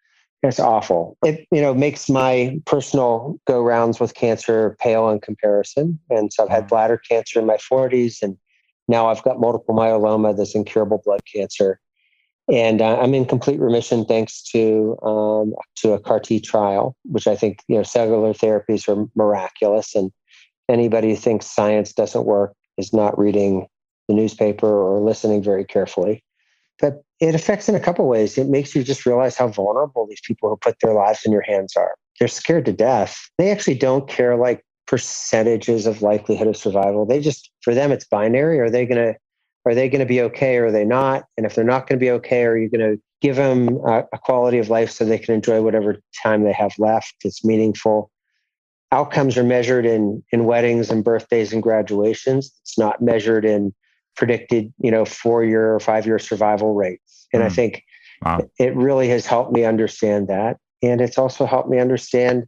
it's 0.44 0.60
awful. 0.60 1.18
It 1.26 1.48
you 1.52 1.62
know 1.62 1.74
makes 1.74 2.10
my 2.10 2.60
personal 2.66 3.40
go 3.46 3.62
rounds 3.62 4.00
with 4.00 4.14
cancer 4.14 4.78
pale 4.80 5.10
in 5.10 5.20
comparison. 5.20 6.00
And 6.10 6.32
so 6.32 6.44
I've 6.44 6.50
had 6.50 6.66
mm. 6.66 6.70
bladder 6.70 6.98
cancer 6.98 7.40
in 7.40 7.46
my 7.46 7.58
40s, 7.58 8.22
and 8.22 8.38
now 8.90 9.08
I've 9.08 9.24
got 9.24 9.40
multiple 9.40 9.74
myeloma, 9.74 10.36
this 10.36 10.56
incurable 10.56 11.02
blood 11.06 11.22
cancer 11.34 11.80
and 12.52 12.82
uh, 12.82 13.00
I'm 13.00 13.14
in 13.14 13.26
complete 13.26 13.60
remission 13.60 14.06
thanks 14.06 14.42
to 14.52 14.98
um, 15.04 15.54
to 15.78 15.94
a 15.94 16.00
CAR 16.00 16.20
T 16.20 16.40
trial, 16.40 16.96
which 17.04 17.28
I 17.28 17.36
think 17.36 17.60
you 17.68 17.78
know 17.78 17.84
cellular 17.84 18.34
therapies 18.34 18.88
are 18.88 19.08
miraculous, 19.16 19.96
and 19.96 20.12
anybody 20.68 21.10
who 21.10 21.16
thinks 21.16 21.46
science 21.46 21.94
doesn't 21.94 22.26
work 22.26 22.54
is 22.78 22.92
not 22.92 23.18
reading 23.20 23.68
the 24.08 24.16
newspaper 24.16 24.68
or 24.68 25.00
listening 25.00 25.44
very 25.44 25.64
carefully. 25.64 26.24
But 26.80 27.04
it 27.20 27.36
affects 27.36 27.70
in 27.70 27.76
a 27.76 27.80
couple 27.80 28.08
ways. 28.08 28.38
It 28.38 28.48
makes 28.48 28.74
you 28.74 28.84
just 28.84 29.06
realize 29.06 29.38
how 29.38 29.50
vulnerable 29.50 30.08
these 30.08 30.22
people 30.26 30.50
who 30.50 30.58
put 30.58 30.78
their 30.82 30.94
lives 30.94 31.22
in 31.26 31.32
your 31.32 31.42
hands 31.42 31.76
are. 31.76 31.96
They're 32.18 32.28
scared 32.28 32.66
to 32.66 32.74
death. 32.74 33.30
They 33.38 33.52
actually 33.52 33.76
don't 33.76 34.10
care 34.10 34.38
like 34.38 34.64
percentages 34.90 35.86
of 35.86 36.02
likelihood 36.02 36.48
of 36.48 36.58
survival. 36.58 37.06
They 37.06 37.22
just 37.22 37.52
for 37.62 37.76
them 37.76 37.92
it's 37.92 38.06
binary. 38.06 38.60
Are 38.60 38.72
they 38.72 38.88
going 38.88 39.14
to 39.14 39.20
are 39.66 39.76
they 39.76 39.88
going 39.88 40.00
to 40.00 40.06
be 40.06 40.22
okay 40.22 40.58
or 40.58 40.66
are 40.66 40.72
they 40.72 40.84
not? 40.84 41.26
And 41.38 41.46
if 41.46 41.54
they're 41.54 41.64
not 41.64 41.88
going 41.88 42.00
to 42.00 42.04
be 42.04 42.10
okay, 42.10 42.44
are 42.46 42.58
you 42.58 42.70
going 42.70 42.96
to 42.96 43.02
give 43.22 43.36
them 43.36 43.78
a, 43.86 44.06
a 44.12 44.18
quality 44.18 44.58
of 44.58 44.70
life 44.70 44.90
so 44.90 45.06
they 45.06 45.20
can 45.20 45.36
enjoy 45.36 45.62
whatever 45.62 45.98
time 46.24 46.44
they 46.44 46.54
have 46.54 46.74
left? 46.80 47.14
It's 47.24 47.46
meaningful. 47.46 48.10
Outcomes 48.92 49.38
are 49.38 49.44
measured 49.44 49.86
in 49.86 50.24
in 50.32 50.46
weddings 50.46 50.90
and 50.90 51.04
birthdays 51.04 51.54
and 51.54 51.62
graduations. 51.62 52.52
It's 52.64 52.78
not 52.78 53.00
measured 53.00 53.46
in 53.46 53.76
predicted, 54.16 54.74
you 54.80 54.90
know, 54.90 55.06
four 55.06 55.44
year 55.44 55.72
or 55.72 55.80
five 55.80 56.08
year 56.08 56.18
survival 56.18 56.74
rates. 56.74 57.28
And 57.32 57.44
mm. 57.44 57.46
I 57.46 57.50
think 57.50 57.84
wow. 58.24 58.50
it 58.58 58.76
really 58.76 59.08
has 59.10 59.28
helped 59.28 59.52
me 59.52 59.66
understand 59.66 60.30
that. 60.30 60.58
And 60.82 61.00
it's 61.00 61.20
also 61.20 61.46
helped 61.46 61.70
me 61.70 61.78
understand 61.78 62.48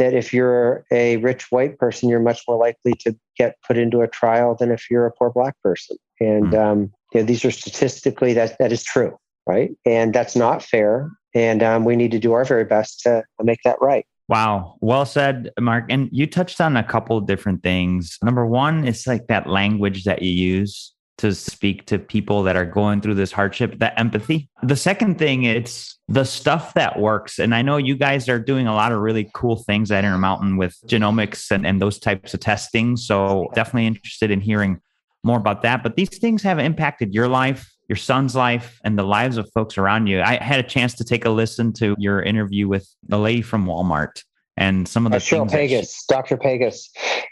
that 0.00 0.14
if 0.14 0.32
you're 0.32 0.84
a 0.90 1.18
rich 1.18 1.52
white 1.52 1.78
person, 1.78 2.08
you're 2.08 2.20
much 2.20 2.42
more 2.48 2.56
likely 2.56 2.94
to 3.00 3.14
get 3.36 3.56
put 3.66 3.76
into 3.76 4.00
a 4.00 4.08
trial 4.08 4.56
than 4.58 4.72
if 4.72 4.90
you're 4.90 5.06
a 5.06 5.12
poor 5.12 5.30
black 5.30 5.54
person. 5.62 5.96
And 6.18 6.46
mm. 6.46 6.58
um, 6.58 6.92
you 7.12 7.20
know, 7.20 7.26
these 7.26 7.44
are 7.44 7.50
statistically 7.50 8.32
that 8.32 8.56
that 8.58 8.72
is 8.72 8.82
true, 8.82 9.16
right? 9.46 9.70
And 9.84 10.14
that's 10.14 10.34
not 10.34 10.62
fair. 10.62 11.10
And 11.34 11.62
um, 11.62 11.84
we 11.84 11.96
need 11.96 12.10
to 12.12 12.18
do 12.18 12.32
our 12.32 12.44
very 12.44 12.64
best 12.64 13.00
to 13.00 13.22
make 13.42 13.60
that 13.64 13.76
right. 13.80 14.06
Wow. 14.28 14.76
Well 14.80 15.04
said, 15.04 15.50
Marc. 15.60 15.86
And 15.90 16.08
you 16.12 16.26
touched 16.26 16.60
on 16.60 16.76
a 16.76 16.84
couple 16.84 17.18
of 17.18 17.26
different 17.26 17.62
things. 17.62 18.16
Number 18.22 18.46
one, 18.46 18.86
it's 18.86 19.06
like 19.06 19.26
that 19.26 19.48
language 19.48 20.04
that 20.04 20.22
you 20.22 20.30
use 20.30 20.94
to 21.20 21.34
speak 21.34 21.86
to 21.86 21.98
people 21.98 22.42
that 22.44 22.56
are 22.56 22.64
going 22.64 23.00
through 23.00 23.14
this 23.14 23.30
hardship, 23.30 23.78
that 23.78 23.98
empathy. 23.98 24.48
The 24.62 24.76
second 24.76 25.18
thing, 25.18 25.44
it's 25.44 25.98
the 26.08 26.24
stuff 26.24 26.74
that 26.74 26.98
works. 26.98 27.38
And 27.38 27.54
I 27.54 27.62
know 27.62 27.76
you 27.76 27.94
guys 27.94 28.28
are 28.28 28.38
doing 28.38 28.66
a 28.66 28.74
lot 28.74 28.90
of 28.90 29.00
really 29.00 29.30
cool 29.34 29.56
things 29.56 29.90
at 29.90 30.04
Intermountain 30.04 30.56
with 30.56 30.76
genomics 30.86 31.50
and, 31.50 31.66
and 31.66 31.80
those 31.80 31.98
types 31.98 32.32
of 32.32 32.40
testing. 32.40 32.96
So 32.96 33.48
definitely 33.54 33.86
interested 33.86 34.30
in 34.30 34.40
hearing 34.40 34.80
more 35.22 35.36
about 35.36 35.60
that. 35.62 35.82
But 35.82 35.96
these 35.96 36.18
things 36.18 36.42
have 36.42 36.58
impacted 36.58 37.14
your 37.14 37.28
life. 37.28 37.70
your 37.88 37.96
son's 37.96 38.36
life 38.36 38.80
and 38.84 38.96
the 38.96 39.02
lives 39.02 39.36
of 39.36 39.50
folks 39.52 39.76
around 39.76 40.06
you. 40.06 40.22
I 40.22 40.36
had 40.36 40.60
a 40.60 40.68
chance 40.68 40.94
to 40.94 41.04
take 41.04 41.24
a 41.24 41.30
listen 41.30 41.72
to 41.74 41.96
your 41.98 42.22
interview 42.22 42.68
with 42.68 42.88
the 43.08 43.18
lady 43.18 43.42
from 43.42 43.66
Walmart 43.66 44.22
and 44.56 44.86
some 44.86 45.06
of 45.06 45.12
the 45.12 45.16
uh, 45.16 45.20
Cheryl 45.20 45.50
she, 45.50 45.86
Dr. 46.08 46.36
Pegus. 46.36 46.88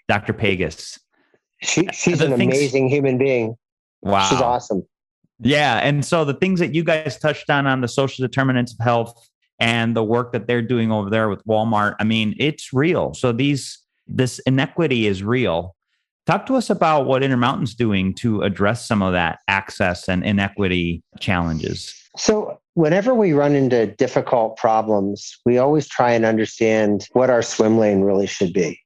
Dr. 0.08 0.34
Pegus. 0.34 0.98
She, 1.62 1.88
she's 1.92 2.20
an 2.20 2.36
things, 2.36 2.56
amazing 2.56 2.88
human 2.88 3.18
being. 3.18 3.56
Wow. 4.02 4.28
She's 4.28 4.40
awesome. 4.40 4.86
Yeah. 5.40 5.78
And 5.78 6.04
so 6.04 6.24
the 6.24 6.34
things 6.34 6.60
that 6.60 6.74
you 6.74 6.82
guys 6.82 7.18
touched 7.18 7.48
on 7.50 7.66
on 7.66 7.80
the 7.80 7.88
social 7.88 8.26
determinants 8.26 8.72
of 8.72 8.84
health 8.84 9.28
and 9.60 9.96
the 9.96 10.04
work 10.04 10.32
that 10.32 10.46
they're 10.46 10.62
doing 10.62 10.90
over 10.90 11.10
there 11.10 11.28
with 11.28 11.44
Walmart, 11.46 11.94
I 12.00 12.04
mean, 12.04 12.34
it's 12.38 12.72
real. 12.72 13.14
So 13.14 13.32
these 13.32 13.78
this 14.08 14.38
inequity 14.40 15.06
is 15.06 15.22
real. 15.22 15.76
Talk 16.26 16.46
to 16.46 16.56
us 16.56 16.68
about 16.70 17.06
what 17.06 17.22
Intermountain's 17.22 17.74
doing 17.74 18.14
to 18.16 18.42
address 18.42 18.86
some 18.86 19.02
of 19.02 19.12
that 19.12 19.38
access 19.48 20.08
and 20.08 20.24
inequity 20.24 21.02
challenges. 21.20 21.94
So, 22.16 22.58
whenever 22.74 23.14
we 23.14 23.32
run 23.32 23.54
into 23.54 23.86
difficult 23.86 24.56
problems, 24.56 25.38
we 25.46 25.56
always 25.58 25.88
try 25.88 26.12
and 26.12 26.24
understand 26.24 27.06
what 27.12 27.30
our 27.30 27.42
swim 27.42 27.78
lane 27.78 28.02
really 28.02 28.26
should 28.26 28.52
be. 28.52 28.78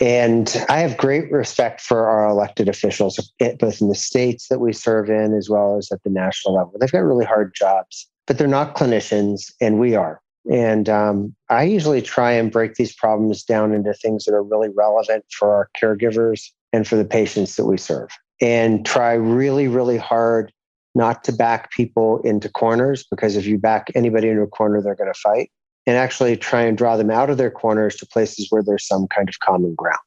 And 0.00 0.64
I 0.68 0.80
have 0.80 0.96
great 0.96 1.30
respect 1.30 1.80
for 1.80 2.06
our 2.06 2.28
elected 2.28 2.68
officials, 2.68 3.18
both 3.58 3.80
in 3.80 3.88
the 3.88 3.94
states 3.94 4.48
that 4.48 4.58
we 4.58 4.72
serve 4.72 5.08
in 5.08 5.34
as 5.34 5.48
well 5.48 5.76
as 5.76 5.90
at 5.92 6.02
the 6.02 6.10
national 6.10 6.54
level. 6.54 6.74
They've 6.78 6.90
got 6.90 7.00
really 7.00 7.24
hard 7.24 7.54
jobs, 7.54 8.08
but 8.26 8.38
they're 8.38 8.46
not 8.46 8.76
clinicians, 8.76 9.52
and 9.60 9.78
we 9.78 9.94
are. 9.94 10.20
And 10.50 10.88
um, 10.88 11.34
I 11.50 11.64
usually 11.64 12.02
try 12.02 12.32
and 12.32 12.52
break 12.52 12.74
these 12.74 12.94
problems 12.94 13.42
down 13.42 13.72
into 13.72 13.92
things 13.94 14.24
that 14.24 14.34
are 14.34 14.44
really 14.44 14.68
relevant 14.68 15.24
for 15.32 15.54
our 15.54 15.70
caregivers 15.80 16.50
and 16.72 16.86
for 16.86 16.96
the 16.96 17.04
patients 17.04 17.56
that 17.56 17.66
we 17.66 17.78
serve, 17.78 18.10
and 18.40 18.84
try 18.84 19.12
really, 19.14 19.66
really 19.66 19.96
hard 19.96 20.52
not 20.94 21.24
to 21.24 21.32
back 21.32 21.70
people 21.72 22.20
into 22.22 22.48
corners 22.48 23.04
because 23.10 23.36
if 23.36 23.46
you 23.46 23.58
back 23.58 23.88
anybody 23.94 24.28
into 24.28 24.42
a 24.42 24.46
corner, 24.46 24.80
they're 24.80 24.94
going 24.94 25.12
to 25.12 25.20
fight, 25.20 25.50
and 25.86 25.96
actually 25.96 26.36
try 26.36 26.62
and 26.62 26.76
draw 26.76 26.96
them 26.96 27.10
out 27.10 27.30
of 27.30 27.36
their 27.36 27.50
corners 27.50 27.96
to 27.96 28.06
places 28.06 28.48
where 28.50 28.62
there's 28.62 28.86
some 28.86 29.06
kind 29.08 29.28
of 29.28 29.38
common 29.40 29.74
ground. 29.74 29.98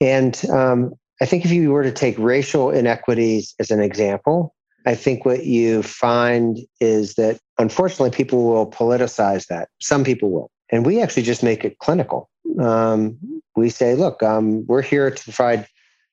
And 0.00 0.42
um, 0.50 0.92
I 1.20 1.26
think 1.26 1.44
if 1.44 1.52
you 1.52 1.70
were 1.70 1.82
to 1.82 1.92
take 1.92 2.18
racial 2.18 2.70
inequities 2.70 3.54
as 3.58 3.70
an 3.70 3.80
example, 3.80 4.54
I 4.86 4.94
think 4.94 5.24
what 5.24 5.44
you 5.44 5.82
find 5.82 6.58
is 6.80 7.14
that 7.14 7.38
unfortunately 7.58 8.10
people 8.10 8.44
will 8.44 8.70
politicize 8.70 9.46
that. 9.48 9.68
Some 9.80 10.04
people 10.04 10.30
will. 10.30 10.50
And 10.70 10.86
we 10.86 11.02
actually 11.02 11.24
just 11.24 11.42
make 11.42 11.64
it 11.64 11.78
clinical. 11.78 12.30
Um, 12.58 13.18
we 13.56 13.68
say, 13.68 13.94
look, 13.94 14.22
um, 14.22 14.64
we're 14.66 14.82
here 14.82 15.10
to 15.10 15.24
provide 15.24 15.66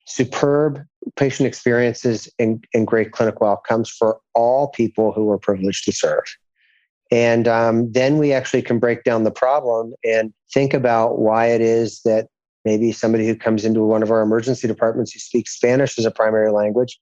superb 0.05 0.83
patient 1.15 1.47
experiences 1.47 2.29
and, 2.39 2.65
and, 2.73 2.87
great 2.87 3.11
clinical 3.11 3.47
outcomes 3.47 3.89
for 3.89 4.19
all 4.33 4.69
people 4.69 5.11
who 5.11 5.29
are 5.29 5.37
privileged 5.37 5.85
to 5.85 5.91
serve. 5.91 6.23
And 7.11 7.47
um, 7.47 7.91
then 7.91 8.17
we 8.17 8.33
actually 8.33 8.61
can 8.61 8.79
break 8.79 9.03
down 9.03 9.23
the 9.23 9.31
problem 9.31 9.93
and 10.03 10.33
think 10.53 10.73
about 10.73 11.19
why 11.19 11.47
it 11.47 11.61
is 11.61 12.01
that 12.03 12.27
maybe 12.65 12.91
somebody 12.91 13.25
who 13.27 13.35
comes 13.35 13.63
into 13.63 13.83
one 13.83 14.03
of 14.03 14.11
our 14.11 14.21
emergency 14.21 14.67
departments 14.67 15.13
who 15.13 15.19
speaks 15.19 15.55
Spanish 15.55 15.97
as 15.97 16.05
a 16.05 16.11
primary 16.11 16.51
language 16.51 16.99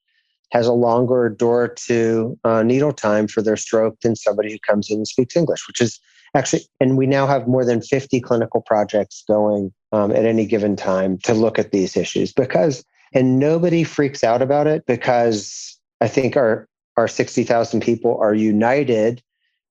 has 0.51 0.67
a 0.67 0.73
longer 0.73 1.27
door 1.29 1.67
to 1.67 2.37
uh, 2.43 2.61
needle 2.61 2.93
time 2.93 3.27
for 3.27 3.41
their 3.41 3.57
stroke 3.57 3.99
than 4.01 4.15
somebody 4.15 4.51
who 4.51 4.59
comes 4.59 4.89
in 4.89 4.97
and 4.97 5.07
speaks 5.07 5.35
English, 5.35 5.67
which 5.67 5.81
is 5.81 5.99
actually, 6.35 6.61
and 6.79 6.97
we 6.97 7.07
now 7.07 7.25
have 7.25 7.47
more 7.47 7.65
than 7.65 7.81
50 7.81 8.21
clinical 8.21 8.61
projects 8.61 9.23
going 9.27 9.73
um, 9.91 10.11
at 10.11 10.25
any 10.25 10.45
given 10.45 10.75
time 10.75 11.17
to 11.23 11.33
look 11.33 11.57
at 11.57 11.71
these 11.71 11.97
issues 11.97 12.31
because, 12.31 12.83
and 13.13 13.39
nobody 13.39 13.83
freaks 13.83 14.23
out 14.23 14.41
about 14.41 14.67
it 14.67 14.85
because 14.85 15.77
I 15.99 16.07
think 16.07 16.37
our, 16.37 16.67
our 16.95 17.07
60,000 17.07 17.81
people 17.81 18.17
are 18.21 18.33
united 18.33 19.21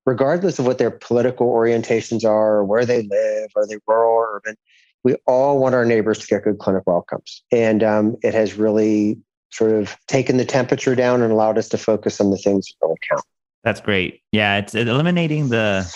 regardless 0.06 0.58
of 0.58 0.66
what 0.66 0.78
their 0.78 0.90
political 0.90 1.50
orientations 1.50 2.24
are 2.24 2.56
or 2.56 2.64
where 2.64 2.84
they 2.84 3.02
live, 3.02 3.50
are 3.56 3.66
they 3.66 3.78
rural 3.86 4.12
or 4.12 4.36
urban, 4.36 4.56
we 5.02 5.14
all 5.26 5.58
want 5.58 5.74
our 5.74 5.84
neighbors 5.84 6.18
to 6.18 6.26
get 6.26 6.44
good 6.44 6.58
clinical 6.58 6.96
outcomes. 6.96 7.42
And 7.52 7.82
um, 7.82 8.16
it 8.22 8.34
has 8.34 8.54
really 8.54 9.18
sort 9.50 9.72
of 9.72 9.96
taken 10.08 10.36
the 10.36 10.44
temperature 10.44 10.94
down 10.94 11.22
and 11.22 11.32
allowed 11.32 11.58
us 11.58 11.68
to 11.70 11.78
focus 11.78 12.20
on 12.20 12.30
the 12.30 12.38
things 12.38 12.66
that 12.66 12.86
really 12.86 12.98
count. 13.08 13.24
That's 13.62 13.80
great. 13.80 14.20
Yeah, 14.32 14.58
it's 14.58 14.74
eliminating 14.74 15.48
the 15.48 15.90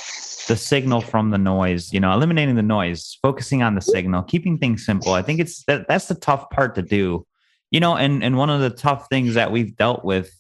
the 0.49 0.57
signal 0.57 1.03
from 1.03 1.29
the 1.29 1.37
noise, 1.37 1.93
you 1.93 2.01
know, 2.01 2.11
eliminating 2.13 2.55
the 2.55 2.63
noise, 2.63 3.19
focusing 3.21 3.63
on 3.63 3.75
the 3.75 3.83
signal, 3.83 4.23
keeping 4.23 4.57
things 4.57 4.87
simple. 4.87 5.13
I 5.13 5.21
think 5.21 5.41
it's 5.41 5.65
that 5.65 5.87
that's 5.87 6.07
the 6.07 6.15
tough 6.15 6.49
part 6.49 6.75
to 6.77 6.83
do. 6.83 7.27
You 7.71 7.81
know, 7.81 7.97
and 7.97 8.25
and 8.25 8.39
one 8.39 8.49
of 8.49 8.61
the 8.61 8.71
tough 8.71 9.09
things 9.11 9.35
that 9.35 9.53
we've 9.53 9.77
dealt 9.77 10.05
with 10.05 10.35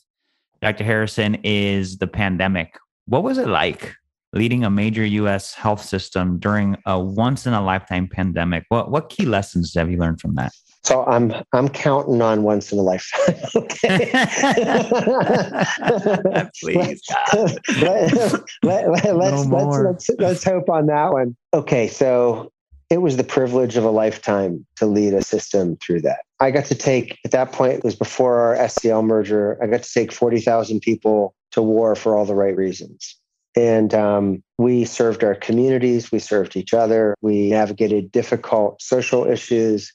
Dr. 0.62 0.84
Harrison 0.84 1.36
is 1.44 1.98
the 1.98 2.06
pandemic. 2.06 2.78
What 3.08 3.22
was 3.22 3.38
it 3.38 3.48
like 3.48 3.94
leading 4.34 4.64
a 4.64 4.70
major 4.70 5.04
US 5.04 5.54
health 5.54 5.82
system 5.82 6.38
during 6.38 6.76
a 6.84 7.00
once 7.00 7.46
in 7.46 7.54
a 7.54 7.64
lifetime 7.64 8.06
pandemic? 8.06 8.64
What 8.68 8.90
what 8.90 9.08
key 9.08 9.24
lessons 9.24 9.72
have 9.74 9.90
you 9.90 9.96
learned 9.96 10.20
from 10.20 10.34
that? 10.34 10.52
So 10.84 11.06
I'm 11.06 11.32
I'm 11.54 11.70
counting 11.70 12.20
on 12.20 12.42
once 12.42 12.70
in 12.70 12.78
a 12.78 12.82
lifetime. 12.82 13.34
Okay. 13.56 14.10
Please. 16.60 17.00
let, 17.80 18.12
let, 18.62 19.16
let's, 19.16 19.46
no 19.46 19.56
let's, 19.56 19.78
let's 19.78 20.10
let's 20.18 20.44
hope 20.44 20.68
on 20.68 20.84
that 20.86 21.12
one. 21.12 21.34
Okay, 21.54 21.88
so 21.88 22.52
it 22.90 23.02
was 23.02 23.16
the 23.16 23.24
privilege 23.24 23.76
of 23.76 23.84
a 23.84 23.90
lifetime 23.90 24.66
to 24.76 24.86
lead 24.86 25.14
a 25.14 25.22
system 25.22 25.76
through 25.76 26.00
that. 26.02 26.20
I 26.40 26.50
got 26.50 26.64
to 26.66 26.74
take 26.74 27.18
at 27.24 27.32
that 27.32 27.52
point 27.52 27.74
it 27.74 27.84
was 27.84 27.96
before 27.96 28.38
our 28.38 28.56
SCL 28.56 29.04
merger. 29.04 29.58
I 29.62 29.66
got 29.66 29.82
to 29.82 29.92
take 29.92 30.12
forty 30.12 30.40
thousand 30.40 30.80
people 30.80 31.34
to 31.52 31.62
war 31.62 31.94
for 31.94 32.16
all 32.16 32.24
the 32.24 32.34
right 32.34 32.56
reasons. 32.56 33.16
And 33.56 33.92
um, 33.94 34.42
we 34.58 34.84
served 34.84 35.24
our 35.24 35.34
communities, 35.34 36.12
we 36.12 36.18
served 36.18 36.56
each 36.56 36.72
other, 36.72 37.14
we 37.20 37.50
navigated 37.50 38.12
difficult 38.12 38.80
social 38.80 39.26
issues, 39.26 39.92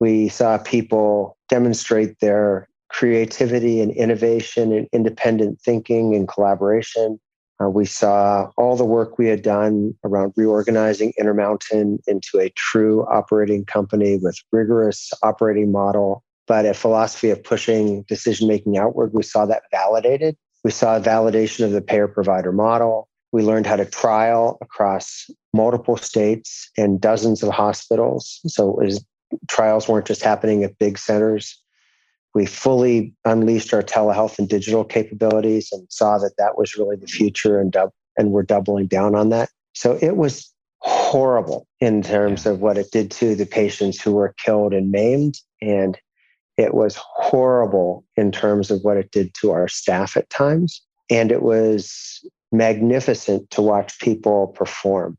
we 0.00 0.28
saw 0.28 0.58
people 0.58 1.38
demonstrate 1.48 2.20
their 2.20 2.68
creativity 2.88 3.80
and 3.80 3.92
innovation 3.92 4.72
and 4.72 4.88
independent 4.92 5.60
thinking 5.60 6.14
and 6.14 6.28
collaboration. 6.28 7.18
Uh, 7.62 7.70
we 7.70 7.86
saw 7.86 8.50
all 8.56 8.76
the 8.76 8.84
work 8.84 9.18
we 9.18 9.28
had 9.28 9.42
done 9.42 9.94
around 10.04 10.32
reorganizing 10.36 11.12
Intermountain 11.18 11.98
into 12.06 12.38
a 12.38 12.50
true 12.50 13.04
operating 13.06 13.64
company 13.64 14.18
with 14.20 14.36
rigorous 14.52 15.10
operating 15.22 15.72
model, 15.72 16.22
but 16.46 16.66
a 16.66 16.74
philosophy 16.74 17.30
of 17.30 17.42
pushing 17.42 18.02
decision 18.02 18.46
making 18.46 18.76
outward. 18.76 19.12
We 19.14 19.22
saw 19.22 19.46
that 19.46 19.62
validated. 19.70 20.36
We 20.64 20.70
saw 20.70 20.96
a 20.96 21.00
validation 21.00 21.64
of 21.64 21.70
the 21.70 21.80
payer 21.80 22.08
provider 22.08 22.52
model. 22.52 23.08
We 23.32 23.42
learned 23.42 23.66
how 23.66 23.76
to 23.76 23.84
trial 23.84 24.58
across 24.60 25.28
multiple 25.52 25.96
states 25.96 26.70
and 26.76 27.00
dozens 27.00 27.42
of 27.42 27.50
hospitals. 27.50 28.40
So 28.46 28.66
was 28.66 29.04
trials 29.48 29.88
weren't 29.88 30.06
just 30.06 30.22
happening 30.22 30.62
at 30.62 30.78
big 30.78 30.98
centers. 30.98 31.60
We 32.36 32.44
fully 32.44 33.14
unleashed 33.24 33.72
our 33.72 33.82
telehealth 33.82 34.38
and 34.38 34.46
digital 34.46 34.84
capabilities 34.84 35.70
and 35.72 35.86
saw 35.90 36.18
that 36.18 36.36
that 36.36 36.58
was 36.58 36.76
really 36.76 36.96
the 36.96 37.06
future 37.06 37.58
and, 37.58 37.72
dub- 37.72 37.94
and 38.18 38.30
we're 38.30 38.42
doubling 38.42 38.88
down 38.88 39.14
on 39.14 39.30
that. 39.30 39.48
So 39.72 39.98
it 40.02 40.18
was 40.18 40.52
horrible 40.80 41.66
in 41.80 42.02
terms 42.02 42.44
of 42.44 42.60
what 42.60 42.76
it 42.76 42.90
did 42.90 43.10
to 43.12 43.34
the 43.36 43.46
patients 43.46 43.98
who 43.98 44.12
were 44.12 44.34
killed 44.36 44.74
and 44.74 44.90
maimed. 44.90 45.40
And 45.62 45.98
it 46.58 46.74
was 46.74 46.98
horrible 47.00 48.04
in 48.18 48.32
terms 48.32 48.70
of 48.70 48.82
what 48.82 48.98
it 48.98 49.10
did 49.12 49.32
to 49.40 49.52
our 49.52 49.66
staff 49.66 50.14
at 50.14 50.28
times. 50.28 50.82
And 51.08 51.32
it 51.32 51.40
was 51.40 52.22
magnificent 52.52 53.50
to 53.52 53.62
watch 53.62 53.98
people 53.98 54.48
perform. 54.48 55.16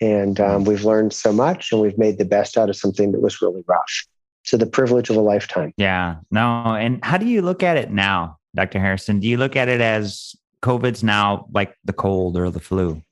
And 0.00 0.40
um, 0.40 0.64
we've 0.64 0.84
learned 0.84 1.12
so 1.12 1.32
much 1.32 1.70
and 1.70 1.80
we've 1.80 1.96
made 1.96 2.18
the 2.18 2.24
best 2.24 2.58
out 2.58 2.70
of 2.70 2.76
something 2.76 3.12
that 3.12 3.22
was 3.22 3.40
really 3.40 3.62
rough. 3.68 4.04
So 4.46 4.56
the 4.56 4.66
privilege 4.66 5.10
of 5.10 5.16
a 5.16 5.20
lifetime. 5.20 5.74
Yeah. 5.76 6.16
No. 6.30 6.76
And 6.76 7.04
how 7.04 7.18
do 7.18 7.26
you 7.26 7.42
look 7.42 7.62
at 7.62 7.76
it 7.76 7.90
now, 7.90 8.38
Dr. 8.54 8.78
Harrison? 8.78 9.18
Do 9.18 9.26
you 9.26 9.36
look 9.36 9.56
at 9.56 9.68
it 9.68 9.80
as 9.80 10.36
COVID's 10.62 11.02
now 11.02 11.46
like 11.52 11.76
the 11.84 11.92
cold 11.92 12.36
or 12.36 12.50
the 12.50 12.60
flu? 12.60 13.02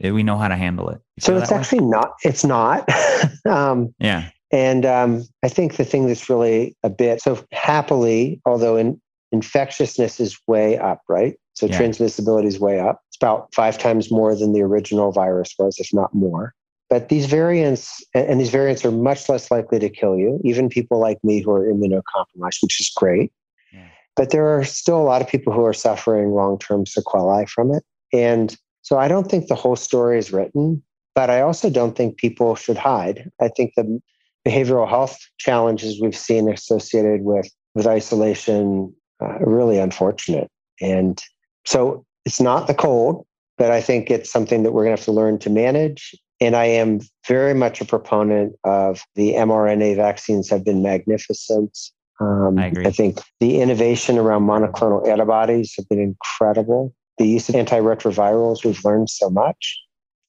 We 0.00 0.22
know 0.22 0.36
how 0.36 0.48
to 0.48 0.56
handle 0.56 0.90
it. 0.90 1.00
So 1.18 1.36
it's 1.36 1.50
actually 1.50 1.80
way? 1.80 1.86
not, 1.86 2.12
it's 2.24 2.44
not. 2.44 2.88
um, 3.48 3.94
yeah. 3.98 4.28
And 4.52 4.84
um, 4.84 5.24
I 5.42 5.48
think 5.48 5.76
the 5.76 5.84
thing 5.84 6.06
that's 6.06 6.28
really 6.28 6.76
a 6.82 6.90
bit 6.90 7.22
so 7.22 7.42
happily, 7.52 8.40
although 8.44 8.76
in, 8.76 9.00
infectiousness 9.32 10.20
is 10.20 10.38
way 10.46 10.78
up, 10.78 11.00
right? 11.08 11.36
So 11.54 11.66
yeah. 11.66 11.80
transmissibility 11.80 12.46
is 12.46 12.60
way 12.60 12.80
up. 12.80 13.00
It's 13.08 13.16
about 13.16 13.48
five 13.54 13.78
times 13.78 14.10
more 14.10 14.36
than 14.36 14.52
the 14.52 14.60
original 14.60 15.10
virus 15.10 15.54
was, 15.58 15.78
if 15.78 15.88
not 15.92 16.14
more. 16.14 16.54
But 16.92 17.08
these 17.08 17.24
variants, 17.24 18.04
and 18.12 18.38
these 18.38 18.50
variants 18.50 18.84
are 18.84 18.90
much 18.90 19.26
less 19.26 19.50
likely 19.50 19.78
to 19.78 19.88
kill 19.88 20.18
you, 20.18 20.38
even 20.44 20.68
people 20.68 21.00
like 21.00 21.16
me 21.24 21.40
who 21.40 21.50
are 21.50 21.64
immunocompromised, 21.64 22.62
which 22.62 22.82
is 22.82 22.92
great. 22.94 23.32
Yeah. 23.72 23.86
But 24.14 24.28
there 24.28 24.46
are 24.46 24.62
still 24.62 25.00
a 25.00 25.02
lot 25.02 25.22
of 25.22 25.26
people 25.26 25.54
who 25.54 25.64
are 25.64 25.72
suffering 25.72 26.32
long 26.32 26.58
term 26.58 26.84
sequelae 26.84 27.46
from 27.46 27.72
it. 27.72 27.82
And 28.12 28.54
so 28.82 28.98
I 28.98 29.08
don't 29.08 29.30
think 29.30 29.46
the 29.46 29.54
whole 29.54 29.74
story 29.74 30.18
is 30.18 30.34
written, 30.34 30.82
but 31.14 31.30
I 31.30 31.40
also 31.40 31.70
don't 31.70 31.96
think 31.96 32.18
people 32.18 32.56
should 32.56 32.76
hide. 32.76 33.30
I 33.40 33.48
think 33.48 33.72
the 33.74 33.98
behavioral 34.46 34.86
health 34.86 35.18
challenges 35.38 35.98
we've 35.98 36.14
seen 36.14 36.46
associated 36.46 37.22
with, 37.22 37.50
with 37.74 37.86
isolation 37.86 38.94
uh, 39.22 39.38
really 39.38 39.78
unfortunate. 39.78 40.50
And 40.82 41.18
so 41.64 42.04
it's 42.26 42.38
not 42.38 42.66
the 42.66 42.74
cold, 42.74 43.24
but 43.56 43.70
I 43.70 43.80
think 43.80 44.10
it's 44.10 44.30
something 44.30 44.62
that 44.62 44.72
we're 44.72 44.84
going 44.84 44.94
to 44.94 45.00
have 45.00 45.06
to 45.06 45.12
learn 45.12 45.38
to 45.38 45.48
manage. 45.48 46.14
And 46.42 46.56
I 46.56 46.64
am 46.64 46.98
very 47.28 47.54
much 47.54 47.80
a 47.80 47.84
proponent 47.84 48.56
of 48.64 49.00
the 49.14 49.34
mRNA 49.34 49.94
vaccines 49.94 50.50
have 50.50 50.64
been 50.64 50.82
magnificent. 50.82 51.78
Um, 52.20 52.58
I 52.58 52.66
agree. 52.66 52.84
I 52.84 52.90
think 52.90 53.20
the 53.38 53.60
innovation 53.60 54.18
around 54.18 54.42
monoclonal 54.42 55.06
antibodies 55.06 55.72
have 55.76 55.88
been 55.88 56.00
incredible. 56.00 56.92
The 57.18 57.28
use 57.28 57.48
of 57.48 57.54
antiretrovirals, 57.54 58.64
we've 58.64 58.84
learned 58.84 59.08
so 59.08 59.30
much. 59.30 59.80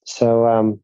So 0.06 0.46
um, 0.46 0.78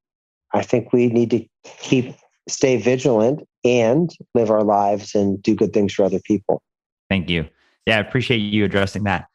I 0.52 0.62
think 0.62 0.92
we 0.92 1.06
need 1.06 1.30
to 1.30 1.46
keep 1.78 2.16
stay 2.48 2.76
vigilant 2.76 3.46
and 3.64 4.10
live 4.34 4.50
our 4.50 4.64
lives 4.64 5.14
and 5.14 5.40
do 5.40 5.54
good 5.54 5.72
things 5.72 5.94
for 5.94 6.04
other 6.04 6.20
people. 6.24 6.60
Thank 7.08 7.30
you. 7.30 7.46
Yeah, 7.86 7.98
I 7.98 8.00
appreciate 8.00 8.38
you 8.38 8.64
addressing 8.64 9.04
that. 9.04 9.26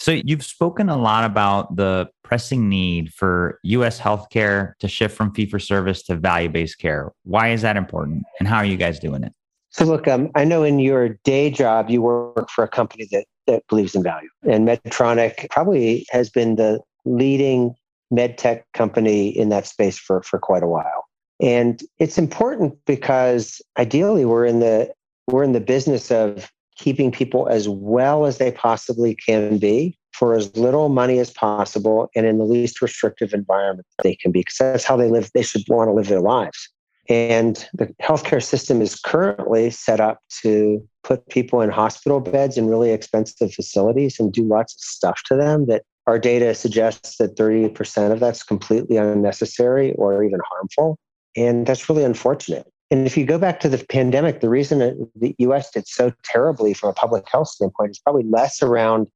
So 0.00 0.20
you've 0.24 0.44
spoken 0.44 0.88
a 0.88 0.96
lot 0.96 1.24
about 1.24 1.76
the 1.76 2.08
pressing 2.34 2.68
need 2.68 3.14
for 3.14 3.60
US 3.62 4.00
healthcare 4.00 4.72
to 4.80 4.88
shift 4.88 5.16
from 5.16 5.32
fee 5.32 5.46
for 5.46 5.60
service 5.60 6.02
to 6.02 6.16
value 6.16 6.48
based 6.48 6.80
care. 6.80 7.12
Why 7.22 7.52
is 7.52 7.62
that 7.62 7.76
important? 7.76 8.24
And 8.40 8.48
how 8.48 8.56
are 8.56 8.64
you 8.64 8.76
guys 8.76 8.98
doing 8.98 9.22
it? 9.22 9.32
So 9.70 9.84
look, 9.84 10.08
um, 10.08 10.32
I 10.34 10.44
know 10.44 10.64
in 10.64 10.80
your 10.80 11.10
day 11.22 11.48
job 11.48 11.90
you 11.90 12.02
work 12.02 12.50
for 12.50 12.64
a 12.64 12.68
company 12.68 13.06
that 13.12 13.26
that 13.46 13.62
believes 13.68 13.94
in 13.94 14.02
value. 14.02 14.28
And 14.42 14.66
Medtronic 14.66 15.48
probably 15.50 16.06
has 16.10 16.28
been 16.28 16.56
the 16.56 16.80
leading 17.04 17.76
med 18.10 18.36
tech 18.36 18.64
company 18.72 19.28
in 19.28 19.48
that 19.50 19.68
space 19.68 19.96
for, 19.96 20.20
for 20.24 20.40
quite 20.40 20.64
a 20.64 20.66
while. 20.66 21.04
And 21.40 21.80
it's 22.00 22.18
important 22.18 22.74
because 22.84 23.62
ideally 23.78 24.24
we're 24.24 24.44
in 24.44 24.58
the 24.58 24.92
we're 25.28 25.44
in 25.44 25.52
the 25.52 25.60
business 25.60 26.10
of 26.10 26.50
keeping 26.76 27.12
people 27.12 27.46
as 27.46 27.68
well 27.68 28.26
as 28.26 28.38
they 28.38 28.50
possibly 28.50 29.14
can 29.14 29.58
be 29.58 29.96
for 30.14 30.34
as 30.34 30.56
little 30.56 30.88
money 30.88 31.18
as 31.18 31.30
possible 31.30 32.10
and 32.14 32.26
in 32.26 32.38
the 32.38 32.44
least 32.44 32.80
restrictive 32.80 33.34
environment 33.34 33.86
they 34.02 34.14
can 34.14 34.30
be 34.30 34.40
because 34.40 34.56
that's 34.58 34.84
how 34.84 34.96
they 34.96 35.10
live 35.10 35.30
they 35.34 35.42
should 35.42 35.62
want 35.68 35.88
to 35.88 35.92
live 35.92 36.08
their 36.08 36.20
lives 36.20 36.70
and 37.08 37.68
the 37.74 37.86
healthcare 38.02 38.42
system 38.42 38.80
is 38.80 38.98
currently 38.98 39.70
set 39.70 40.00
up 40.00 40.20
to 40.42 40.86
put 41.02 41.28
people 41.28 41.60
in 41.60 41.68
hospital 41.68 42.20
beds 42.20 42.56
in 42.56 42.66
really 42.66 42.90
expensive 42.90 43.52
facilities 43.52 44.18
and 44.18 44.32
do 44.32 44.42
lots 44.42 44.74
of 44.74 44.80
stuff 44.80 45.22
to 45.26 45.36
them 45.36 45.66
that 45.66 45.82
our 46.06 46.18
data 46.18 46.54
suggests 46.54 47.16
that 47.18 47.36
30% 47.36 48.12
of 48.12 48.20
that's 48.20 48.42
completely 48.42 48.96
unnecessary 48.96 49.92
or 49.94 50.22
even 50.22 50.40
harmful. 50.50 50.98
And 51.36 51.66
that's 51.66 51.88
really 51.88 52.04
unfortunate. 52.04 52.66
And 52.90 53.06
if 53.06 53.16
you 53.16 53.24
go 53.24 53.38
back 53.38 53.60
to 53.60 53.68
the 53.68 53.84
pandemic, 53.88 54.40
the 54.40 54.48
reason 54.48 55.10
the 55.16 55.34
US 55.38 55.70
did 55.70 55.86
so 55.86 56.12
terribly 56.22 56.74
from 56.74 56.90
a 56.90 56.94
public 56.94 57.24
health 57.30 57.48
standpoint 57.48 57.92
is 57.92 57.98
probably 57.98 58.24
less 58.24 58.62
around 58.62 59.08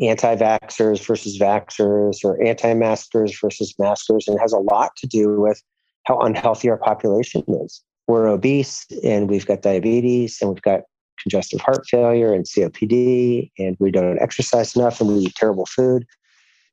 anti 0.00 0.36
vaxxers 0.36 1.04
versus 1.04 1.38
vaxxers 1.38 2.24
or 2.24 2.42
anti 2.44 2.74
maskers 2.74 3.38
versus 3.40 3.74
maskers, 3.78 4.26
and 4.28 4.36
it 4.36 4.40
has 4.40 4.52
a 4.52 4.58
lot 4.58 4.94
to 4.96 5.06
do 5.06 5.40
with 5.40 5.62
how 6.06 6.18
unhealthy 6.20 6.70
our 6.70 6.78
population 6.78 7.44
is. 7.64 7.82
We're 8.06 8.28
obese 8.28 8.86
and 9.04 9.28
we've 9.28 9.46
got 9.46 9.62
diabetes 9.62 10.38
and 10.40 10.50
we've 10.50 10.62
got 10.62 10.80
congestive 11.22 11.60
heart 11.60 11.84
failure 11.86 12.32
and 12.32 12.44
COPD, 12.44 13.50
and 13.58 13.76
we 13.80 13.90
don't 13.90 14.20
exercise 14.20 14.74
enough 14.76 15.00
and 15.00 15.10
we 15.10 15.16
eat 15.24 15.34
terrible 15.34 15.66
food. 15.66 16.06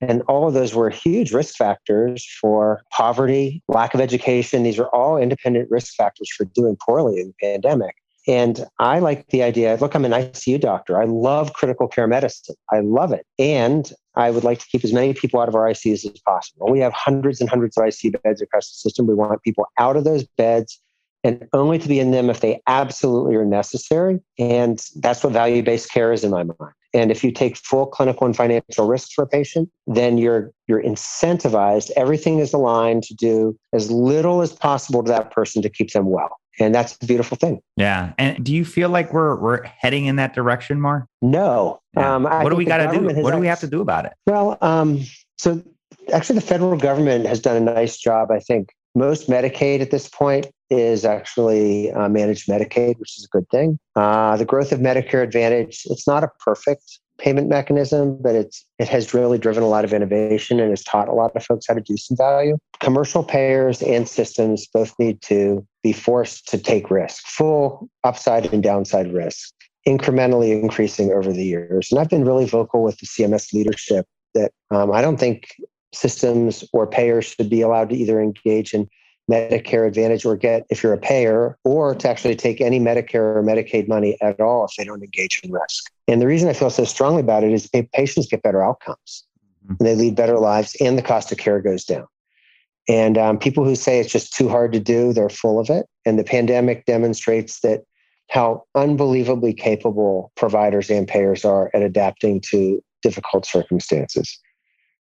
And 0.01 0.21
all 0.27 0.47
of 0.47 0.53
those 0.53 0.75
were 0.75 0.89
huge 0.89 1.33
risk 1.33 1.55
factors 1.55 2.25
for 2.39 2.83
poverty, 2.91 3.63
lack 3.67 3.93
of 3.93 4.01
education. 4.01 4.63
These 4.63 4.77
are 4.77 4.89
all 4.89 5.17
independent 5.17 5.69
risk 5.71 5.95
factors 5.95 6.29
for 6.35 6.45
doing 6.53 6.77
poorly 6.85 7.19
in 7.19 7.27
the 7.27 7.33
pandemic. 7.41 7.95
And 8.27 8.65
I 8.79 8.99
like 8.99 9.27
the 9.27 9.43
idea 9.43 9.77
look, 9.79 9.95
I'm 9.95 10.05
an 10.05 10.11
ICU 10.11 10.59
doctor. 10.59 10.99
I 10.99 11.05
love 11.05 11.53
critical 11.53 11.87
care 11.87 12.07
medicine. 12.07 12.55
I 12.71 12.79
love 12.79 13.11
it. 13.11 13.25
And 13.37 13.91
I 14.15 14.31
would 14.31 14.43
like 14.43 14.59
to 14.59 14.65
keep 14.67 14.83
as 14.83 14.93
many 14.93 15.13
people 15.13 15.39
out 15.39 15.49
of 15.49 15.55
our 15.55 15.69
ICUs 15.69 16.05
as 16.05 16.19
possible. 16.25 16.71
We 16.71 16.79
have 16.79 16.93
hundreds 16.93 17.41
and 17.41 17.49
hundreds 17.49 17.77
of 17.77 17.83
ICU 17.83 18.21
beds 18.23 18.41
across 18.41 18.69
the 18.69 18.75
system. 18.75 19.07
We 19.07 19.13
want 19.13 19.41
people 19.43 19.67
out 19.79 19.97
of 19.97 20.03
those 20.03 20.23
beds 20.23 20.79
and 21.25 21.47
only 21.53 21.79
to 21.79 21.87
be 21.87 21.99
in 21.99 22.11
them 22.11 22.29
if 22.29 22.41
they 22.41 22.61
absolutely 22.67 23.35
are 23.35 23.45
necessary. 23.45 24.19
And 24.37 24.79
that's 24.97 25.23
what 25.23 25.33
value 25.33 25.63
based 25.63 25.91
care 25.91 26.13
is 26.13 26.23
in 26.23 26.31
my 26.31 26.43
mind. 26.43 26.73
And 26.93 27.11
if 27.11 27.23
you 27.23 27.31
take 27.31 27.57
full 27.57 27.87
clinical 27.87 28.25
and 28.25 28.35
financial 28.35 28.87
risks 28.87 29.11
for 29.11 29.23
a 29.23 29.27
patient, 29.27 29.69
then 29.87 30.17
you're 30.17 30.51
you're 30.67 30.81
incentivized. 30.81 31.91
Everything 31.97 32.39
is 32.39 32.53
aligned 32.53 33.03
to 33.03 33.15
do 33.15 33.57
as 33.73 33.91
little 33.91 34.41
as 34.41 34.53
possible 34.53 35.03
to 35.03 35.11
that 35.11 35.31
person 35.31 35.61
to 35.61 35.69
keep 35.69 35.91
them 35.91 36.09
well. 36.09 36.37
And 36.59 36.73
that's 36.73 36.97
a 37.01 37.05
beautiful 37.05 37.37
thing. 37.37 37.61
Yeah. 37.75 38.13
And 38.17 38.43
do 38.43 38.53
you 38.53 38.63
feel 38.65 38.89
like 38.89 39.11
we're 39.11 39.35
we're 39.35 39.63
heading 39.63 40.05
in 40.05 40.15
that 40.17 40.33
direction 40.33 40.79
more? 40.79 41.07
No. 41.21 41.81
Yeah. 41.95 42.15
Um, 42.15 42.23
what 42.23 42.49
do 42.49 42.55
we 42.55 42.65
got 42.65 42.77
to 42.77 42.97
do? 42.97 43.21
What 43.21 43.31
do 43.31 43.39
we 43.39 43.47
have 43.47 43.59
to 43.61 43.67
do 43.67 43.81
about 43.81 44.05
it? 44.05 44.13
Well, 44.25 44.57
um, 44.61 45.01
so 45.37 45.61
actually, 46.13 46.35
the 46.39 46.45
federal 46.45 46.77
government 46.77 47.25
has 47.25 47.39
done 47.39 47.57
a 47.57 47.73
nice 47.73 47.97
job. 47.97 48.31
I 48.31 48.39
think 48.39 48.69
most 48.95 49.29
Medicaid 49.29 49.81
at 49.81 49.91
this 49.91 50.07
point 50.07 50.47
is 50.69 51.05
actually 51.05 51.91
uh, 51.91 52.09
managed 52.09 52.47
Medicaid, 52.47 52.97
which 52.99 53.17
is 53.17 53.25
a 53.25 53.37
good 53.37 53.47
thing. 53.49 53.77
Uh, 53.95 54.37
the 54.37 54.45
growth 54.45 54.71
of 54.71 54.79
Medicare 54.79 55.23
Advantage, 55.23 55.83
it's 55.85 56.07
not 56.07 56.23
a 56.23 56.29
perfect 56.39 56.99
payment 57.17 57.47
mechanism, 57.47 58.17
but 58.21 58.35
it's 58.35 58.65
it 58.79 58.87
has 58.87 59.13
really 59.13 59.37
driven 59.37 59.63
a 59.63 59.67
lot 59.67 59.85
of 59.85 59.93
innovation 59.93 60.59
and 60.59 60.69
has 60.69 60.83
taught 60.83 61.07
a 61.07 61.13
lot 61.13 61.31
of 61.35 61.43
folks 61.43 61.65
how 61.67 61.73
to 61.73 61.81
do 61.81 61.97
some 61.97 62.17
value. 62.17 62.57
Commercial 62.79 63.23
payers 63.23 63.81
and 63.81 64.07
systems 64.07 64.67
both 64.73 64.93
need 64.99 65.21
to 65.21 65.65
be 65.85 65.93
forced 65.93 66.47
to 66.47 66.57
take 66.57 66.89
risk, 66.89 67.27
full 67.27 67.87
upside 68.03 68.51
and 68.51 68.63
downside 68.63 69.13
risk, 69.13 69.53
incrementally 69.87 70.59
increasing 70.59 71.11
over 71.11 71.31
the 71.31 71.45
years. 71.45 71.91
And 71.91 71.99
I've 71.99 72.09
been 72.09 72.25
really 72.25 72.45
vocal 72.45 72.81
with 72.81 72.97
the 72.97 73.05
CMS 73.05 73.53
leadership 73.53 74.07
that 74.33 74.51
um, 74.71 74.91
I 74.91 75.03
don't 75.03 75.17
think 75.17 75.45
systems 75.93 76.63
or 76.73 76.87
payers 76.87 77.25
should 77.25 77.51
be 77.51 77.61
allowed 77.61 77.89
to 77.91 77.95
either 77.95 78.19
engage 78.19 78.73
in 78.73 78.89
Medicare 79.29 79.87
Advantage 79.87 80.25
or 80.25 80.35
get, 80.35 80.65
if 80.71 80.81
you're 80.81 80.93
a 80.93 80.97
payer, 80.97 81.55
or 81.63 81.93
to 81.93 82.09
actually 82.09 82.35
take 82.35 82.61
any 82.61 82.79
Medicare 82.79 83.35
or 83.35 83.43
Medicaid 83.43 83.87
money 83.87 84.17
at 84.21 84.39
all 84.39 84.65
if 84.65 84.71
they 84.79 84.85
don't 84.85 85.03
engage 85.03 85.39
in 85.43 85.51
risk. 85.51 85.91
And 86.07 86.19
the 86.19 86.25
reason 86.25 86.49
I 86.49 86.53
feel 86.53 86.71
so 86.71 86.83
strongly 86.83 87.21
about 87.21 87.43
it 87.43 87.53
is 87.53 87.69
patients 87.93 88.25
get 88.25 88.41
better 88.41 88.63
outcomes 88.63 89.23
mm-hmm. 89.63 89.75
and 89.77 89.87
they 89.87 89.93
lead 89.93 90.15
better 90.15 90.39
lives 90.39 90.75
and 90.81 90.97
the 90.97 91.03
cost 91.03 91.31
of 91.31 91.37
care 91.37 91.61
goes 91.61 91.85
down. 91.85 92.07
And 92.87 93.17
um, 93.17 93.39
people 93.39 93.65
who 93.65 93.75
say 93.75 93.99
it's 93.99 94.11
just 94.11 94.33
too 94.33 94.47
hard 94.47 94.71
to 94.73 94.79
do, 94.79 95.11
they're 95.11 95.29
full 95.29 95.59
of 95.59 95.69
it. 95.69 95.87
And 96.05 96.19
the 96.19 96.23
pandemic 96.23 96.85
demonstrates 96.85 97.61
that 97.61 97.83
how 98.29 98.63
unbelievably 98.75 99.53
capable 99.53 100.31
providers 100.35 100.89
and 100.89 101.07
payers 101.07 101.45
are 101.45 101.71
at 101.73 101.81
adapting 101.81 102.41
to 102.51 102.83
difficult 103.01 103.45
circumstances. 103.45 104.39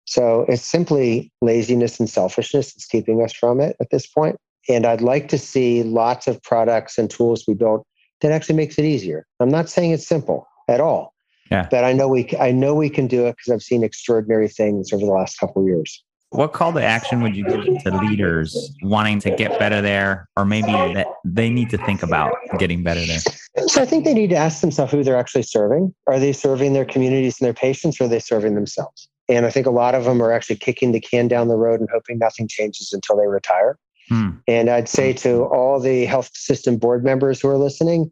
So 0.05 0.45
it's 0.49 0.61
simply 0.61 1.31
laziness 1.41 1.99
and 1.99 2.09
selfishness 2.09 2.73
that's 2.73 2.85
keeping 2.85 3.21
us 3.21 3.33
from 3.33 3.61
it 3.61 3.75
at 3.79 3.89
this 3.91 4.05
point. 4.05 4.37
And 4.69 4.85
I'd 4.85 5.01
like 5.01 5.29
to 5.29 5.37
see 5.37 5.83
lots 5.83 6.27
of 6.27 6.41
products 6.43 6.97
and 6.97 7.09
tools 7.09 7.45
we 7.47 7.53
build 7.53 7.83
that 8.21 8.31
actually 8.31 8.55
makes 8.55 8.77
it 8.77 8.85
easier. 8.85 9.25
I'm 9.39 9.49
not 9.49 9.69
saying 9.69 9.91
it's 9.91 10.07
simple 10.07 10.47
at 10.67 10.79
all. 10.79 11.13
Yeah. 11.51 11.67
But 11.69 11.83
I 11.83 11.93
know 11.93 12.07
we 12.07 12.29
I 12.39 12.51
know 12.51 12.73
we 12.73 12.89
can 12.89 13.07
do 13.07 13.27
it 13.27 13.35
because 13.37 13.53
I've 13.53 13.61
seen 13.61 13.83
extraordinary 13.83 14.47
things 14.47 14.91
over 14.93 15.05
the 15.05 15.11
last 15.11 15.37
couple 15.37 15.61
of 15.61 15.67
years. 15.67 16.03
What 16.33 16.51
call 16.51 16.73
to 16.73 16.83
action 16.83 17.21
would 17.21 17.35
you 17.35 17.43
give 17.45 17.83
to 17.83 17.97
leaders 17.97 18.75
wanting 18.81 19.19
to 19.19 19.29
get 19.35 19.59
better 19.59 19.81
there, 19.81 20.27
or 20.35 20.45
maybe 20.45 20.71
that 20.71 21.07
they 21.23 21.49
need 21.49 21.69
to 21.69 21.77
think 21.77 22.01
about 22.01 22.33
getting 22.57 22.83
better 22.83 23.05
there? 23.05 23.19
So 23.67 23.83
I 23.83 23.85
think 23.85 24.03
they 24.03 24.15
need 24.15 24.31
to 24.31 24.35
ask 24.35 24.61
themselves 24.61 24.91
who 24.91 25.03
they're 25.03 25.15
actually 25.15 25.43
serving. 25.43 25.93
Are 26.07 26.19
they 26.19 26.33
serving 26.33 26.73
their 26.73 26.85
communities 26.85 27.39
and 27.39 27.45
their 27.45 27.53
patients, 27.53 28.01
or 28.01 28.05
are 28.05 28.07
they 28.07 28.19
serving 28.19 28.55
themselves? 28.55 29.07
And 29.29 29.45
I 29.45 29.51
think 29.51 29.67
a 29.67 29.71
lot 29.71 29.93
of 29.93 30.05
them 30.05 30.21
are 30.23 30.31
actually 30.31 30.55
kicking 30.55 30.91
the 30.91 30.99
can 30.99 31.27
down 31.27 31.49
the 31.49 31.55
road 31.55 31.79
and 31.79 31.89
hoping 31.93 32.17
nothing 32.17 32.47
changes 32.47 32.91
until 32.91 33.15
they 33.15 33.27
retire. 33.27 33.77
Hmm. 34.09 34.31
And 34.47 34.71
I'd 34.71 34.89
say 34.89 35.13
to 35.13 35.43
all 35.43 35.79
the 35.79 36.05
health 36.05 36.31
system 36.33 36.77
board 36.77 37.03
members 37.03 37.41
who 37.41 37.47
are 37.47 37.57
listening 37.57 38.11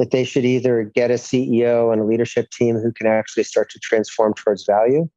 that 0.00 0.10
they 0.10 0.24
should 0.24 0.44
either 0.44 0.82
get 0.82 1.10
a 1.10 1.14
CEO 1.14 1.92
and 1.92 2.02
a 2.02 2.04
leadership 2.04 2.50
team 2.50 2.76
who 2.76 2.90
can 2.90 3.06
actually 3.06 3.44
start 3.44 3.70
to 3.70 3.78
transform 3.78 4.34
towards 4.34 4.64
value. 4.64 5.08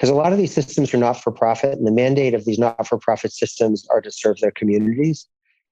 Because 0.00 0.08
a 0.10 0.14
lot 0.14 0.32
of 0.32 0.38
these 0.38 0.54
systems 0.54 0.94
are 0.94 0.98
not 0.98 1.22
for 1.22 1.30
profit, 1.30 1.76
and 1.76 1.86
the 1.86 1.92
mandate 1.92 2.32
of 2.32 2.46
these 2.46 2.58
not 2.58 2.86
for 2.86 2.96
profit 2.96 3.32
systems 3.32 3.86
are 3.90 4.00
to 4.00 4.10
serve 4.10 4.40
their 4.40 4.50
communities. 4.50 5.26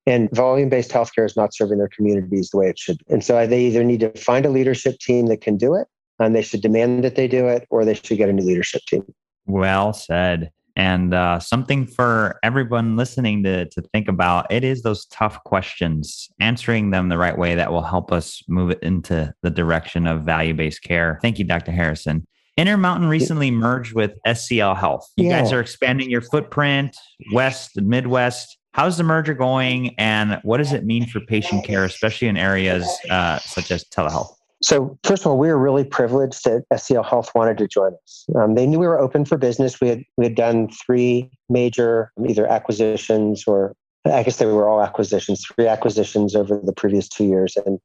And 0.07 0.31
volume 0.33 0.69
based 0.69 0.91
healthcare 0.91 1.25
is 1.25 1.35
not 1.35 1.55
serving 1.55 1.79
their 1.79 1.89
communities 1.89 2.51
the 2.51 2.59
way 2.59 2.69
it 2.69 2.79
should. 2.79 2.99
And 3.09 3.25
so 3.25 3.47
they 3.47 3.63
either 3.63 3.83
need 3.83 4.01
to 4.01 4.11
find 4.19 4.45
a 4.45 4.51
leadership 4.51 4.99
team 4.99 5.27
that 5.29 5.41
can 5.41 5.57
do 5.57 5.75
it, 5.75 5.89
and 6.19 6.37
they 6.37 6.43
should 6.43 6.61
demand 6.61 7.05
that 7.05 7.17
they 7.17 7.27
do 7.27 7.49
it 7.49 7.67
or 7.71 7.87
they 7.87 7.95
should 7.95 8.19
get 8.19 8.29
a 8.29 8.33
new 8.35 8.45
leadership 8.45 8.83
team. 8.87 9.03
Well 9.47 9.95
said. 9.95 10.51
And 10.77 11.15
uh, 11.15 11.41
something 11.41 11.87
for 11.87 12.39
everyone 12.43 12.97
listening 12.97 13.43
to, 13.45 13.65
to 13.65 13.81
think 13.81 14.09
about 14.09 14.53
it 14.53 14.63
is 14.63 14.83
those 14.83 15.07
tough 15.07 15.43
questions, 15.45 16.29
answering 16.39 16.91
them 16.91 17.09
the 17.09 17.19
right 17.19 17.37
way 17.37 17.55
that 17.55 17.73
will 17.73 17.83
help 17.83 18.13
us 18.13 18.43
move 18.47 18.71
it 18.73 18.79
into 18.83 19.35
the 19.43 19.51
direction 19.51 20.07
of 20.07 20.23
value 20.23 20.55
based 20.55 20.83
care. 20.83 21.19
Thank 21.23 21.39
you, 21.39 21.47
Dr. 21.47 21.73
Harrison. 21.73 22.27
Intermountain 22.59 23.09
recently 23.09 23.53
merged 23.53 23.95
with 23.95 24.19
SCL 24.27 24.77
Health. 24.77 25.09
You 25.17 25.29
yeah. 25.29 25.41
guys 25.41 25.53
are 25.53 25.61
expanding 25.61 26.11
your 26.11 26.23
footprint 26.23 26.97
west 27.33 27.77
and 27.77 27.87
Midwest. 27.87 28.59
How's 28.73 28.97
the 28.97 29.05
merger 29.05 29.33
going, 29.33 29.95
and 29.97 30.41
what 30.43 30.57
does 30.57 30.73
it 30.73 30.85
mean 30.85 31.07
for 31.07 31.21
patient 31.21 31.65
care, 31.65 31.85
especially 31.85 32.27
in 32.27 32.37
areas 32.37 32.85
uh, 33.11 33.39
such 33.39 33.71
as 33.71 33.85
telehealth? 33.85 34.31
So, 34.61 34.99
first 35.05 35.23
of 35.23 35.29
all, 35.29 35.39
we 35.39 35.47
were 35.47 35.57
really 35.57 35.85
privileged 35.85 36.43
that 36.47 36.65
SCL 36.73 37.09
Health 37.09 37.31
wanted 37.33 37.59
to 37.59 37.69
join 37.69 37.93
us. 38.03 38.27
Um, 38.35 38.57
they 38.57 38.67
knew 38.67 38.81
we 38.81 38.89
were 38.89 38.99
open 38.99 39.25
for 39.25 39.39
business. 39.39 39.81
We 39.81 39.89
had 39.89 40.03
we 40.17 40.25
had 40.25 40.35
done 40.35 40.69
three 40.85 41.31
major 41.49 42.11
either 42.29 42.45
acquisitions 42.49 43.45
or 43.47 43.77
I 44.05 44.25
guess 44.25 44.39
they 44.39 44.47
were 44.47 44.69
all 44.69 44.83
acquisitions, 44.83 45.47
three 45.47 45.69
acquisitions 45.69 46.35
over 46.35 46.61
the 46.63 46.73
previous 46.73 47.09
two 47.09 47.25
years. 47.25 47.57
And 47.65 47.79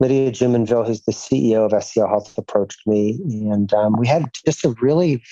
Lydia 0.00 0.32
Jumonville, 0.32 0.86
who's 0.86 1.02
the 1.02 1.12
CEO 1.12 1.64
of 1.64 1.72
SCL 1.72 2.08
Health, 2.08 2.36
approached 2.36 2.86
me, 2.86 3.20
and 3.24 3.72
um, 3.72 3.96
we 3.98 4.06
had 4.06 4.30
just 4.44 4.64
a 4.64 4.74
really 4.80 5.22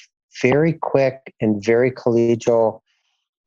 very 0.43 0.75
quick 0.75 1.35
and 1.41 1.63
very 1.65 1.91
collegial 1.91 2.81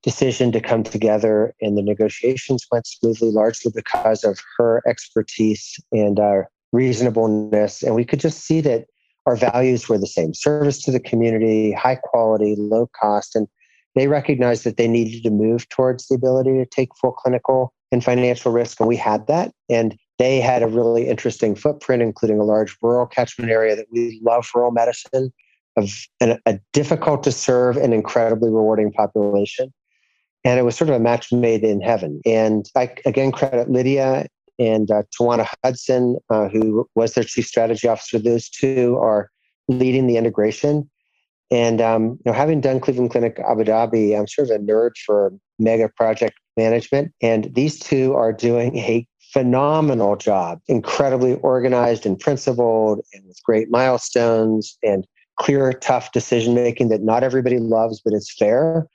decision 0.03 0.51
to 0.51 0.61
come 0.61 0.83
together. 0.83 1.55
And 1.61 1.77
the 1.77 1.81
negotiations 1.81 2.67
went 2.71 2.85
smoothly, 2.85 3.31
largely 3.31 3.71
because 3.73 4.23
of 4.23 4.37
her 4.57 4.81
expertise 4.85 5.79
and 5.91 6.19
our 6.19 6.49
reasonableness. 6.73 7.81
And 7.81 7.95
we 7.95 8.05
could 8.05 8.19
just 8.19 8.41
see 8.41 8.61
that 8.61 8.85
our 9.25 9.37
values 9.37 9.87
were 9.87 9.97
the 9.97 10.05
same 10.05 10.33
service 10.33 10.81
to 10.83 10.91
the 10.91 10.99
community, 10.99 11.71
high 11.71 11.95
quality, 11.95 12.55
low 12.57 12.89
cost. 12.99 13.35
And 13.35 13.47
they 13.95 14.07
recognized 14.07 14.65
that 14.65 14.75
they 14.75 14.87
needed 14.87 15.23
to 15.23 15.29
move 15.29 15.69
towards 15.69 16.07
the 16.07 16.15
ability 16.15 16.51
to 16.57 16.65
take 16.65 16.89
full 16.99 17.13
clinical 17.13 17.73
and 17.91 18.03
financial 18.03 18.51
risk. 18.51 18.79
And 18.79 18.89
we 18.89 18.97
had 18.97 19.27
that. 19.27 19.53
And 19.69 19.97
they 20.19 20.39
had 20.39 20.63
a 20.63 20.67
really 20.67 21.07
interesting 21.07 21.55
footprint, 21.55 22.01
including 22.01 22.39
a 22.39 22.43
large 22.43 22.75
rural 22.81 23.05
catchment 23.05 23.51
area 23.51 23.75
that 23.75 23.87
we 23.91 24.19
love 24.23 24.47
rural 24.53 24.71
medicine, 24.71 25.33
of 25.75 25.89
an, 26.19 26.39
a 26.45 26.59
difficult 26.71 27.23
to 27.23 27.31
serve 27.31 27.77
and 27.77 27.93
incredibly 27.93 28.49
rewarding 28.49 28.91
population. 28.91 29.73
And 30.45 30.59
it 30.59 30.63
was 30.63 30.75
sort 30.75 30.89
of 30.89 30.95
a 30.95 30.99
match 30.99 31.31
made 31.31 31.63
in 31.63 31.81
heaven. 31.81 32.21
And 32.25 32.65
I 32.75 32.93
again 33.05 33.31
credit 33.31 33.69
Lydia 33.69 34.27
and 34.59 34.91
uh, 34.91 35.03
Tawana 35.19 35.47
Hudson, 35.63 36.17
uh, 36.29 36.47
who 36.49 36.87
was 36.95 37.13
their 37.13 37.23
chief 37.23 37.47
strategy 37.47 37.87
officer. 37.87 38.19
Those 38.19 38.49
two 38.49 38.97
are 39.01 39.29
leading 39.67 40.07
the 40.07 40.17
integration. 40.17 40.89
And 41.49 41.81
um, 41.81 42.03
you 42.03 42.31
know, 42.31 42.33
having 42.33 42.61
done 42.61 42.79
Cleveland 42.79 43.11
Clinic 43.11 43.39
Abu 43.39 43.63
Dhabi, 43.63 44.17
I'm 44.17 44.27
sort 44.27 44.49
of 44.49 44.55
a 44.55 44.59
nerd 44.59 44.91
for 45.05 45.33
mega 45.59 45.89
project 45.89 46.35
management. 46.57 47.13
And 47.21 47.53
these 47.55 47.79
two 47.79 48.13
are 48.15 48.33
doing 48.33 48.77
a 48.77 49.07
phenomenal 49.33 50.15
job, 50.15 50.61
incredibly 50.67 51.35
organized 51.37 52.05
and 52.05 52.19
principled, 52.19 53.01
and 53.13 53.25
with 53.27 53.41
great 53.43 53.71
milestones 53.71 54.77
and 54.83 55.07
clear, 55.39 55.73
tough 55.73 56.11
decision 56.11 56.53
making 56.53 56.89
that 56.89 57.01
not 57.01 57.23
everybody 57.23 57.57
loves, 57.57 57.99
but 57.99 58.13
it's 58.13 58.33
fair. 58.33 58.87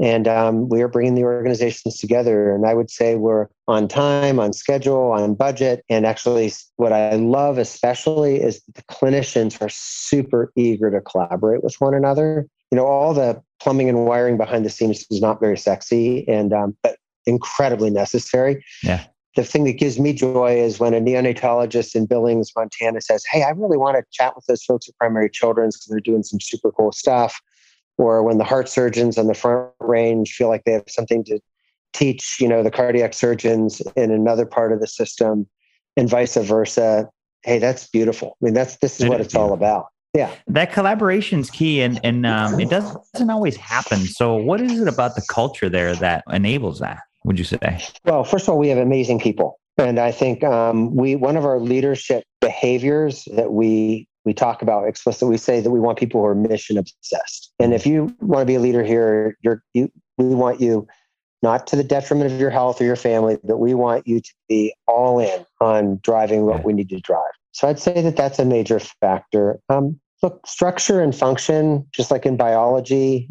And 0.00 0.28
um, 0.28 0.68
we 0.68 0.82
are 0.82 0.88
bringing 0.88 1.16
the 1.16 1.24
organizations 1.24 1.98
together. 1.98 2.54
And 2.54 2.64
I 2.64 2.74
would 2.74 2.90
say 2.90 3.16
we're 3.16 3.48
on 3.66 3.88
time, 3.88 4.38
on 4.38 4.52
schedule, 4.52 5.10
on 5.10 5.34
budget. 5.34 5.84
And 5.88 6.06
actually, 6.06 6.52
what 6.76 6.92
I 6.92 7.16
love 7.16 7.58
especially 7.58 8.40
is 8.40 8.62
the 8.72 8.82
clinicians 8.82 9.60
are 9.60 9.68
super 9.68 10.52
eager 10.56 10.92
to 10.92 11.00
collaborate 11.00 11.64
with 11.64 11.74
one 11.80 11.94
another. 11.94 12.46
You 12.70 12.76
know, 12.76 12.86
all 12.86 13.12
the 13.12 13.42
plumbing 13.60 13.88
and 13.88 14.06
wiring 14.06 14.36
behind 14.36 14.64
the 14.64 14.70
scenes 14.70 15.04
is 15.10 15.20
not 15.20 15.40
very 15.40 15.58
sexy, 15.58 16.26
and 16.28 16.52
um, 16.52 16.76
but 16.84 16.96
incredibly 17.26 17.90
necessary. 17.90 18.64
Yeah. 18.84 19.04
The 19.36 19.44
thing 19.44 19.64
that 19.64 19.74
gives 19.74 19.98
me 19.98 20.12
joy 20.12 20.58
is 20.58 20.80
when 20.80 20.92
a 20.92 21.00
neonatologist 21.00 21.94
in 21.94 22.06
Billings, 22.06 22.50
Montana 22.56 23.00
says, 23.00 23.24
Hey, 23.24 23.42
I 23.42 23.50
really 23.50 23.76
want 23.76 23.96
to 23.96 24.04
chat 24.10 24.34
with 24.34 24.44
those 24.46 24.64
folks 24.64 24.88
at 24.88 24.96
Primary 24.96 25.30
Children's 25.30 25.76
because 25.76 25.86
they're 25.90 26.00
doing 26.00 26.24
some 26.24 26.40
super 26.40 26.72
cool 26.72 26.92
stuff. 26.92 27.40
Or 27.96 28.22
when 28.22 28.38
the 28.38 28.44
heart 28.44 28.68
surgeons 28.68 29.18
on 29.18 29.26
the 29.26 29.34
front 29.34 29.70
range 29.78 30.32
feel 30.32 30.48
like 30.48 30.64
they 30.64 30.72
have 30.72 30.84
something 30.88 31.22
to 31.24 31.38
teach 31.92 32.40
you 32.40 32.48
know 32.48 32.62
the 32.62 32.70
cardiac 32.70 33.14
surgeons 33.14 33.80
in 33.96 34.10
another 34.10 34.46
part 34.46 34.72
of 34.72 34.80
the 34.80 34.86
system 34.86 35.46
and 35.96 36.08
vice 36.08 36.36
versa. 36.36 37.08
Hey 37.42 37.58
that's 37.58 37.88
beautiful. 37.88 38.36
I 38.40 38.44
mean 38.46 38.54
that's 38.54 38.76
this 38.78 39.00
is 39.00 39.08
what 39.08 39.20
it's 39.20 39.34
all 39.34 39.52
about. 39.52 39.86
Yeah. 40.14 40.34
That 40.48 40.72
collaboration's 40.72 41.50
key 41.50 41.82
and 41.82 42.00
and 42.04 42.26
um, 42.26 42.58
it 42.60 42.70
doesn't 42.70 43.30
always 43.30 43.56
happen. 43.56 43.98
So 43.98 44.34
what 44.34 44.60
is 44.60 44.80
it 44.80 44.88
about 44.88 45.14
the 45.14 45.22
culture 45.28 45.68
there 45.68 45.94
that 45.96 46.24
enables 46.30 46.80
that 46.80 47.00
would 47.24 47.38
you 47.38 47.44
say 47.44 47.58
well 48.04 48.24
first 48.24 48.44
of 48.44 48.50
all 48.50 48.58
we 48.58 48.68
have 48.68 48.78
amazing 48.78 49.18
people 49.18 49.58
and 49.78 49.98
i 49.98 50.10
think 50.10 50.42
um, 50.44 50.94
we 50.94 51.16
one 51.16 51.36
of 51.36 51.44
our 51.44 51.60
leadership 51.60 52.24
behaviors 52.40 53.26
that 53.34 53.52
we 53.52 54.06
we 54.24 54.34
talk 54.34 54.62
about 54.62 54.86
explicitly. 54.86 55.30
We 55.30 55.38
say 55.38 55.60
that 55.60 55.70
we 55.70 55.80
want 55.80 55.98
people 55.98 56.20
who 56.20 56.26
are 56.26 56.34
mission 56.34 56.76
obsessed. 56.76 57.52
And 57.58 57.72
if 57.72 57.86
you 57.86 58.14
want 58.20 58.42
to 58.42 58.46
be 58.46 58.54
a 58.54 58.60
leader 58.60 58.84
here, 58.84 59.36
you're, 59.40 59.62
you, 59.74 59.90
we 60.18 60.34
want 60.34 60.60
you 60.60 60.86
not 61.42 61.66
to 61.68 61.76
the 61.76 61.84
detriment 61.84 62.30
of 62.30 62.38
your 62.38 62.50
health 62.50 62.80
or 62.80 62.84
your 62.84 62.96
family, 62.96 63.38
but 63.42 63.58
we 63.58 63.72
want 63.72 64.06
you 64.06 64.20
to 64.20 64.30
be 64.48 64.74
all 64.86 65.18
in 65.18 65.44
on 65.60 65.98
driving 66.02 66.44
what 66.44 66.64
we 66.64 66.72
need 66.72 66.90
to 66.90 67.00
drive. 67.00 67.32
So 67.52 67.66
I'd 67.66 67.78
say 67.78 68.02
that 68.02 68.16
that's 68.16 68.38
a 68.38 68.44
major 68.44 68.78
factor. 68.78 69.58
Um, 69.70 69.98
look, 70.22 70.46
structure 70.46 71.00
and 71.00 71.14
function, 71.14 71.86
just 71.92 72.10
like 72.10 72.26
in 72.26 72.36
biology, 72.36 73.28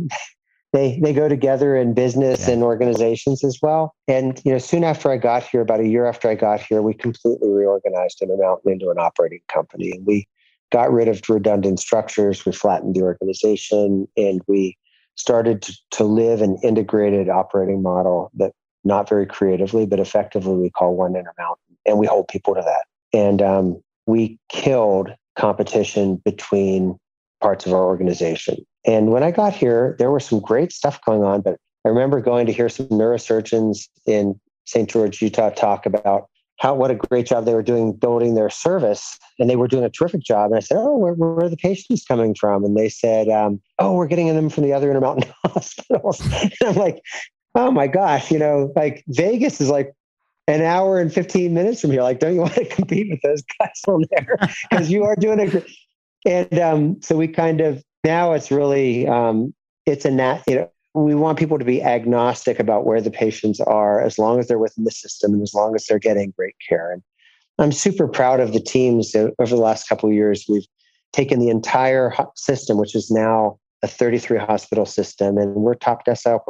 they 0.74 1.00
they 1.02 1.14
go 1.14 1.28
together 1.28 1.76
in 1.76 1.94
business 1.94 2.48
yeah. 2.48 2.54
and 2.54 2.64
organizations 2.64 3.44
as 3.44 3.60
well. 3.62 3.96
And 4.08 4.42
you 4.46 4.52
know, 4.52 4.58
soon 4.58 4.84
after 4.84 5.12
I 5.12 5.18
got 5.18 5.44
here, 5.44 5.62
about 5.62 5.80
a 5.80 5.88
year 5.88 6.06
after 6.06 6.30
I 6.30 6.36
got 6.36 6.62
here, 6.62 6.82
we 6.82 6.94
completely 6.94 7.50
reorganized 7.50 8.22
Intermountain 8.22 8.72
into 8.72 8.90
an 8.90 8.98
operating 9.00 9.42
company, 9.48 9.92
and 9.92 10.06
we 10.06 10.28
got 10.72 10.92
rid 10.92 11.08
of 11.08 11.22
redundant 11.28 11.80
structures, 11.80 12.46
we 12.46 12.52
flattened 12.52 12.96
the 12.96 13.02
organization, 13.02 14.08
and 14.16 14.42
we 14.48 14.78
started 15.16 15.62
to, 15.64 15.78
to 15.92 16.04
live 16.04 16.42
an 16.42 16.58
integrated 16.64 17.28
operating 17.30 17.82
model 17.82 18.32
that 18.36 18.54
not 18.84 19.10
very 19.10 19.26
creatively, 19.26 19.86
but 19.86 20.00
effectively 20.00 20.56
we 20.56 20.70
call 20.70 20.96
One 20.96 21.16
Intermountain. 21.16 21.78
And 21.86 21.98
we 21.98 22.08
hold 22.08 22.28
people 22.28 22.56
to 22.56 22.62
that. 22.62 22.86
And 23.18 23.42
um, 23.42 23.82
we 24.06 24.38
killed 24.50 25.10
competition 25.38 26.18
between 26.24 26.98
parts 27.42 27.66
of 27.66 27.74
our 27.74 27.84
organization. 27.84 28.66
And 28.86 29.12
when 29.12 29.24
I 29.24 29.32
got 29.32 29.54
here, 29.54 29.96
there 30.00 30.12
was 30.12 30.26
some 30.26 30.40
great 30.40 30.72
stuff 30.72 31.00
going 31.06 31.24
on, 31.24 31.42
but 31.42 31.58
I 31.86 31.90
remember 31.90 32.22
going 32.22 32.46
to 32.46 32.54
hear 32.54 32.70
some 32.70 32.88
neurosurgeons 32.88 33.88
in 34.06 34.40
St. 34.66 34.90
George, 34.90 35.22
Utah 35.22 35.50
talk 35.50 35.86
about 35.86 36.30
how 36.60 36.76
what 36.76 36.92
a 36.92 36.96
great 36.96 37.26
job 37.26 37.46
they 37.46 37.54
were 37.54 37.64
doing 37.64 37.94
building 37.94 38.36
their 38.36 38.50
service 38.50 39.18
and 39.40 39.50
they 39.50 39.56
were 39.56 39.68
doing 39.68 39.84
a 39.84 39.90
terrific 39.90 40.22
job 40.22 40.52
and 40.52 40.58
i 40.58 40.60
said 40.60 40.78
oh 40.78 40.98
where, 40.98 41.14
where 41.14 41.46
are 41.46 41.50
the 41.50 41.58
patients 41.58 42.06
coming 42.06 42.36
from 42.36 42.64
and 42.64 42.78
they 42.78 42.90
said 42.90 43.28
um, 43.30 43.60
oh 43.80 43.94
we're 43.94 44.08
getting 44.08 44.28
them 44.28 44.50
from 44.50 44.64
the 44.64 44.74
other 44.74 44.90
intermountain 44.90 45.32
hospitals 45.46 46.20
and 46.22 46.54
i'm 46.66 46.76
like 46.76 47.02
oh 47.56 47.72
my 47.72 47.88
gosh 47.88 48.30
you 48.30 48.38
know 48.38 48.72
like 48.76 49.04
vegas 49.08 49.60
is 49.60 49.70
like 49.70 49.94
an 50.48 50.62
hour 50.62 51.00
and 51.00 51.14
15 51.14 51.54
minutes 51.54 51.82
from 51.82 51.92
here 51.92 52.04
like 52.04 52.20
don't 52.20 52.36
you 52.36 52.42
want 52.42 52.54
to 52.54 52.66
compete 52.66 53.10
with 53.10 53.22
those 53.22 53.44
guys 53.60 53.82
on 53.88 54.04
there 54.12 54.38
because 54.70 54.90
you 54.92 55.04
are 55.04 55.16
doing 55.16 55.40
a 55.40 55.48
great. 55.48 55.66
and 56.26 56.60
um, 56.60 57.02
so 57.02 57.16
we 57.16 57.28
kind 57.28 57.62
of 57.62 57.84
now 58.04 58.34
it's 58.34 58.52
really 58.52 59.08
um, 59.08 59.54
it's 59.86 60.06
a 60.06 60.12
nat 60.12 60.44
you 60.48 60.56
know 60.56 60.70
we 60.94 61.16
want 61.16 61.38
people 61.38 61.60
to 61.60 61.66
be 61.66 61.84
agnostic 61.84 62.60
about 62.60 62.86
where 62.86 63.02
the 63.02 63.12
patients 63.12 63.60
are 63.60 64.02
as 64.02 64.18
long 64.18 64.40
as 64.40 64.48
they're 64.48 64.58
within 64.58 64.84
the 64.84 64.92
system 64.92 65.34
and 65.34 65.42
as 65.42 65.54
long 65.54 65.76
as 65.76 65.86
they're 65.86 66.00
getting 66.00 66.34
great 66.36 66.56
care. 66.68 66.92
And 66.92 67.04
I'm 67.60 67.72
super 67.72 68.08
proud 68.08 68.40
of 68.40 68.54
the 68.54 68.60
teams 68.60 69.16
over 69.16 69.50
the 69.50 69.56
last 69.58 69.88
couple 69.88 70.10
of 70.10 70.16
years. 70.16 70.46
We've 70.50 70.66
taken 71.14 71.40
the 71.40 71.50
entire 71.50 72.14
system, 72.36 72.78
which 72.78 72.96
is 72.96 73.12
now 73.12 73.60
a 73.84 73.88
33 73.88 74.40
hospital 74.40 74.86
system, 74.86 75.38
and 75.38 75.56
we're 75.56 75.76
top 75.76 76.06
decile. 76.06 76.42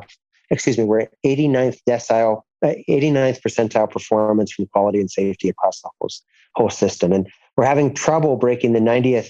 Excuse 0.51 0.77
me, 0.77 0.85
we're 0.85 1.07
89th 1.25 1.77
decile, 1.88 2.41
89th 2.63 3.35
uh, 3.35 3.39
percentile 3.39 3.89
performance 3.89 4.51
from 4.51 4.67
quality 4.67 4.99
and 4.99 5.12
safety 5.12 5.49
across 5.49 5.81
the 5.81 5.89
whole, 5.99 6.09
whole 6.55 6.69
system. 6.69 7.12
And 7.12 7.29
we're 7.55 7.65
having 7.65 7.93
trouble 7.93 8.35
breaking 8.35 8.73
the 8.73 8.79
90th 8.79 9.29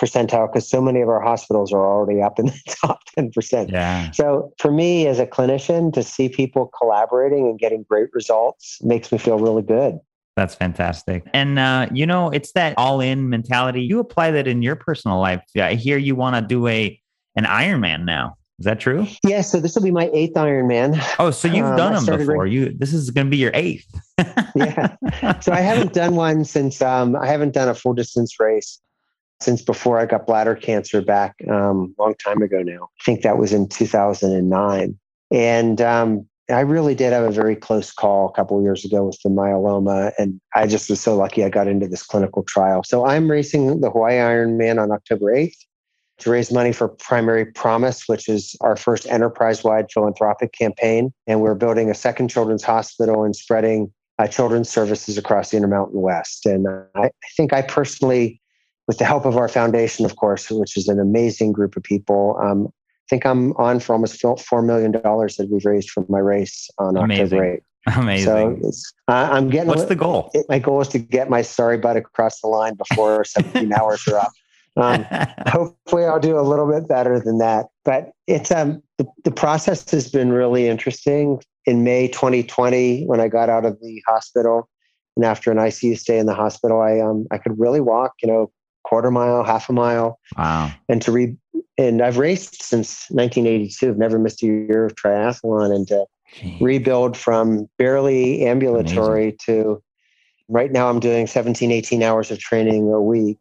percentile 0.00 0.50
because 0.50 0.68
so 0.68 0.80
many 0.80 1.00
of 1.00 1.08
our 1.08 1.20
hospitals 1.20 1.72
are 1.72 1.84
already 1.84 2.22
up 2.22 2.38
in 2.38 2.46
the 2.46 2.60
top 2.82 3.00
10%. 3.18 3.70
Yeah. 3.70 4.10
So 4.12 4.52
for 4.58 4.72
me 4.72 5.06
as 5.06 5.18
a 5.18 5.26
clinician 5.26 5.92
to 5.92 6.02
see 6.02 6.28
people 6.28 6.70
collaborating 6.78 7.46
and 7.46 7.58
getting 7.58 7.84
great 7.88 8.08
results 8.12 8.78
makes 8.82 9.12
me 9.12 9.18
feel 9.18 9.38
really 9.38 9.62
good. 9.62 9.98
That's 10.36 10.54
fantastic. 10.54 11.24
And, 11.34 11.58
uh, 11.58 11.88
you 11.92 12.06
know, 12.06 12.30
it's 12.30 12.52
that 12.52 12.74
all 12.78 13.00
in 13.00 13.28
mentality. 13.28 13.82
You 13.82 13.98
apply 13.98 14.30
that 14.30 14.46
in 14.46 14.62
your 14.62 14.76
personal 14.76 15.20
life. 15.20 15.42
I 15.56 15.74
hear 15.74 15.98
you 15.98 16.14
want 16.14 16.36
to 16.36 16.42
do 16.42 16.66
a 16.66 16.98
an 17.36 17.44
Ironman 17.44 18.04
now. 18.04 18.36
Is 18.58 18.64
that 18.64 18.78
true? 18.78 19.06
Yeah. 19.24 19.40
So 19.40 19.58
this 19.58 19.74
will 19.74 19.82
be 19.82 19.90
my 19.90 20.10
eighth 20.12 20.34
Ironman. 20.34 21.02
Oh, 21.18 21.30
so 21.30 21.48
you've 21.48 21.66
um, 21.66 21.76
done 21.76 22.04
them 22.04 22.18
before. 22.18 22.46
you 22.46 22.74
this 22.76 22.92
is 22.92 23.10
going 23.10 23.26
to 23.26 23.30
be 23.30 23.38
your 23.38 23.50
eighth. 23.54 23.86
yeah. 24.54 24.96
So 25.40 25.52
I 25.52 25.60
haven't 25.60 25.94
done 25.94 26.14
one 26.14 26.44
since 26.44 26.80
um, 26.82 27.16
I 27.16 27.26
haven't 27.26 27.54
done 27.54 27.68
a 27.68 27.74
full 27.74 27.94
distance 27.94 28.38
race 28.38 28.80
since 29.40 29.62
before 29.62 29.98
I 29.98 30.06
got 30.06 30.26
bladder 30.26 30.54
cancer 30.54 31.00
back 31.00 31.34
um, 31.50 31.94
a 31.98 32.02
long 32.02 32.14
time 32.14 32.42
ago 32.42 32.62
now. 32.62 32.88
I 33.00 33.04
think 33.04 33.22
that 33.22 33.38
was 33.38 33.52
in 33.52 33.68
2009. 33.68 34.98
And 35.32 35.80
um, 35.80 36.26
I 36.50 36.60
really 36.60 36.94
did 36.94 37.12
have 37.12 37.24
a 37.24 37.30
very 37.30 37.56
close 37.56 37.92
call 37.92 38.28
a 38.28 38.32
couple 38.32 38.60
years 38.62 38.84
ago 38.84 39.04
with 39.04 39.18
the 39.22 39.30
myeloma. 39.30 40.12
And 40.18 40.40
I 40.54 40.66
just 40.66 40.90
was 40.90 41.00
so 41.00 41.16
lucky 41.16 41.44
I 41.44 41.48
got 41.48 41.68
into 41.68 41.88
this 41.88 42.02
clinical 42.02 42.42
trial. 42.42 42.82
So 42.84 43.06
I'm 43.06 43.30
racing 43.30 43.80
the 43.80 43.90
Hawaii 43.90 44.16
Ironman 44.16 44.82
on 44.82 44.90
October 44.90 45.26
8th 45.26 45.56
to 46.18 46.30
raise 46.30 46.52
money 46.52 46.72
for 46.72 46.88
Primary 46.88 47.46
Promise, 47.46 48.04
which 48.06 48.28
is 48.28 48.54
our 48.60 48.76
first 48.76 49.06
enterprise 49.06 49.64
wide 49.64 49.86
philanthropic 49.92 50.52
campaign. 50.52 51.12
And 51.26 51.40
we're 51.40 51.54
building 51.54 51.90
a 51.90 51.94
second 51.94 52.28
children's 52.28 52.62
hospital 52.62 53.24
and 53.24 53.34
spreading 53.34 53.92
uh, 54.18 54.26
children's 54.26 54.68
services 54.68 55.16
across 55.16 55.50
the 55.50 55.56
Intermountain 55.56 56.00
West. 56.00 56.44
And 56.44 56.68
I, 56.94 57.04
I 57.04 57.10
think 57.36 57.52
I 57.52 57.62
personally, 57.62 58.39
with 58.90 58.98
the 58.98 59.04
help 59.04 59.24
of 59.24 59.36
our 59.36 59.46
foundation, 59.46 60.04
of 60.04 60.16
course, 60.16 60.50
which 60.50 60.76
is 60.76 60.88
an 60.88 60.98
amazing 60.98 61.52
group 61.52 61.76
of 61.76 61.82
people, 61.84 62.36
um, 62.42 62.66
I 62.66 63.06
think 63.08 63.24
I'm 63.24 63.52
on 63.52 63.78
for 63.78 63.92
almost 63.92 64.20
$4 64.20 64.66
million 64.66 64.90
that 64.90 65.48
we've 65.48 65.64
raised 65.64 65.90
from 65.90 66.06
my 66.08 66.18
race 66.18 66.68
on 66.76 66.96
amazing. 66.96 67.38
October 67.38 67.60
8th. 67.86 67.96
Amazing. 68.02 68.62
So 68.72 68.92
uh, 69.06 69.28
I'm 69.30 69.48
getting. 69.48 69.68
What's 69.68 69.84
the 69.84 69.94
goal? 69.94 70.32
It, 70.34 70.44
my 70.48 70.58
goal 70.58 70.80
is 70.80 70.88
to 70.88 70.98
get 70.98 71.30
my 71.30 71.40
sorry 71.40 71.78
butt 71.78 71.96
across 71.96 72.40
the 72.40 72.48
line 72.48 72.74
before 72.74 73.24
17 73.24 73.72
hours 73.72 74.06
are 74.08 74.18
up. 74.18 74.32
Um, 74.76 75.06
hopefully, 75.46 76.04
I'll 76.04 76.20
do 76.20 76.38
a 76.38 76.42
little 76.42 76.68
bit 76.68 76.88
better 76.88 77.20
than 77.20 77.38
that. 77.38 77.66
But 77.84 78.10
it's 78.26 78.50
um 78.50 78.82
the, 78.98 79.06
the 79.24 79.30
process 79.30 79.88
has 79.92 80.10
been 80.10 80.30
really 80.30 80.68
interesting. 80.68 81.40
In 81.64 81.82
May 81.82 82.08
2020, 82.08 83.04
when 83.06 83.18
I 83.18 83.28
got 83.28 83.48
out 83.48 83.64
of 83.64 83.80
the 83.80 84.02
hospital, 84.06 84.68
and 85.16 85.24
after 85.24 85.50
an 85.50 85.56
ICU 85.56 85.98
stay 85.98 86.18
in 86.18 86.26
the 86.26 86.34
hospital, 86.34 86.82
I 86.82 87.00
um 87.00 87.26
I 87.30 87.38
could 87.38 87.58
really 87.58 87.80
walk, 87.80 88.12
you 88.20 88.28
know, 88.28 88.52
quarter 88.90 89.10
mile, 89.12 89.44
half 89.44 89.70
a 89.70 89.72
mile. 89.72 90.18
Wow. 90.36 90.72
And 90.88 91.00
to 91.02 91.12
read, 91.12 91.38
and 91.78 92.02
I've 92.02 92.18
raced 92.18 92.62
since 92.62 93.06
1982. 93.10 93.88
I've 93.88 93.96
never 93.96 94.18
missed 94.18 94.42
a 94.42 94.46
year 94.46 94.84
of 94.84 94.96
triathlon, 94.96 95.72
and 95.72 95.86
to 95.88 96.06
Jeez. 96.34 96.60
rebuild 96.60 97.16
from 97.16 97.70
barely 97.78 98.44
ambulatory 98.44 99.22
Amazing. 99.22 99.38
to 99.46 99.82
right 100.48 100.72
now 100.72 100.90
I'm 100.90 100.98
doing 100.98 101.28
17, 101.28 101.70
18 101.70 102.02
hours 102.02 102.32
of 102.32 102.40
training 102.40 102.92
a 102.92 103.00
week. 103.00 103.38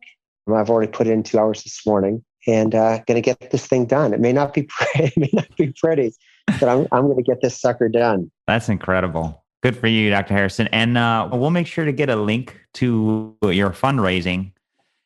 I've 0.48 0.70
already 0.70 0.92
put 0.92 1.08
in 1.08 1.24
two 1.24 1.40
hours 1.40 1.64
this 1.64 1.86
morning 1.86 2.24
and 2.48 2.74
uh, 2.74 3.00
going 3.08 3.16
to 3.16 3.22
get 3.22 3.52
this 3.52 3.66
thing 3.66 3.86
done. 3.86 4.14
It 4.14 4.20
may 4.20 4.34
not 4.34 4.54
be 4.54 4.64
pretty, 4.70 5.06
it 5.06 5.18
may 5.18 5.30
not 5.34 5.56
be 5.58 5.74
pretty, 5.80 6.14
but 6.60 6.70
I'm, 6.70 6.88
I'm 6.92 7.06
going 7.06 7.18
to 7.18 7.24
get 7.24 7.42
this 7.42 7.60
sucker 7.60 7.90
done. 7.90 8.32
That's 8.48 8.70
incredible. 8.70 9.44
Good 9.62 9.76
for 9.76 9.88
you, 9.88 10.10
Dr. 10.10 10.36
Harrison. 10.36 10.68
And 10.68 10.98
uh, 10.98 11.30
we'll 11.32 11.50
make 11.50 11.68
sure 11.68 11.86
to 11.86 11.92
get 11.92 12.10
a 12.10 12.16
link 12.16 12.60
to 12.76 13.36
your 13.44 13.72
fundraising. 13.72 14.54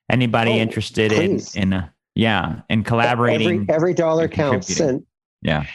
Anybody 0.10 0.52
oh, 0.52 0.58
interested 0.58 1.12
please. 1.12 1.56
in, 1.56 1.64
in 1.64 1.74
uh, 1.74 1.90
yeah, 2.16 2.62
in 2.70 2.84
collaborating? 2.84 3.62
Every, 3.62 3.74
every 3.74 3.94
dollar 3.94 4.28
counts. 4.28 4.80
And 4.80 5.04
yeah, 5.42 5.66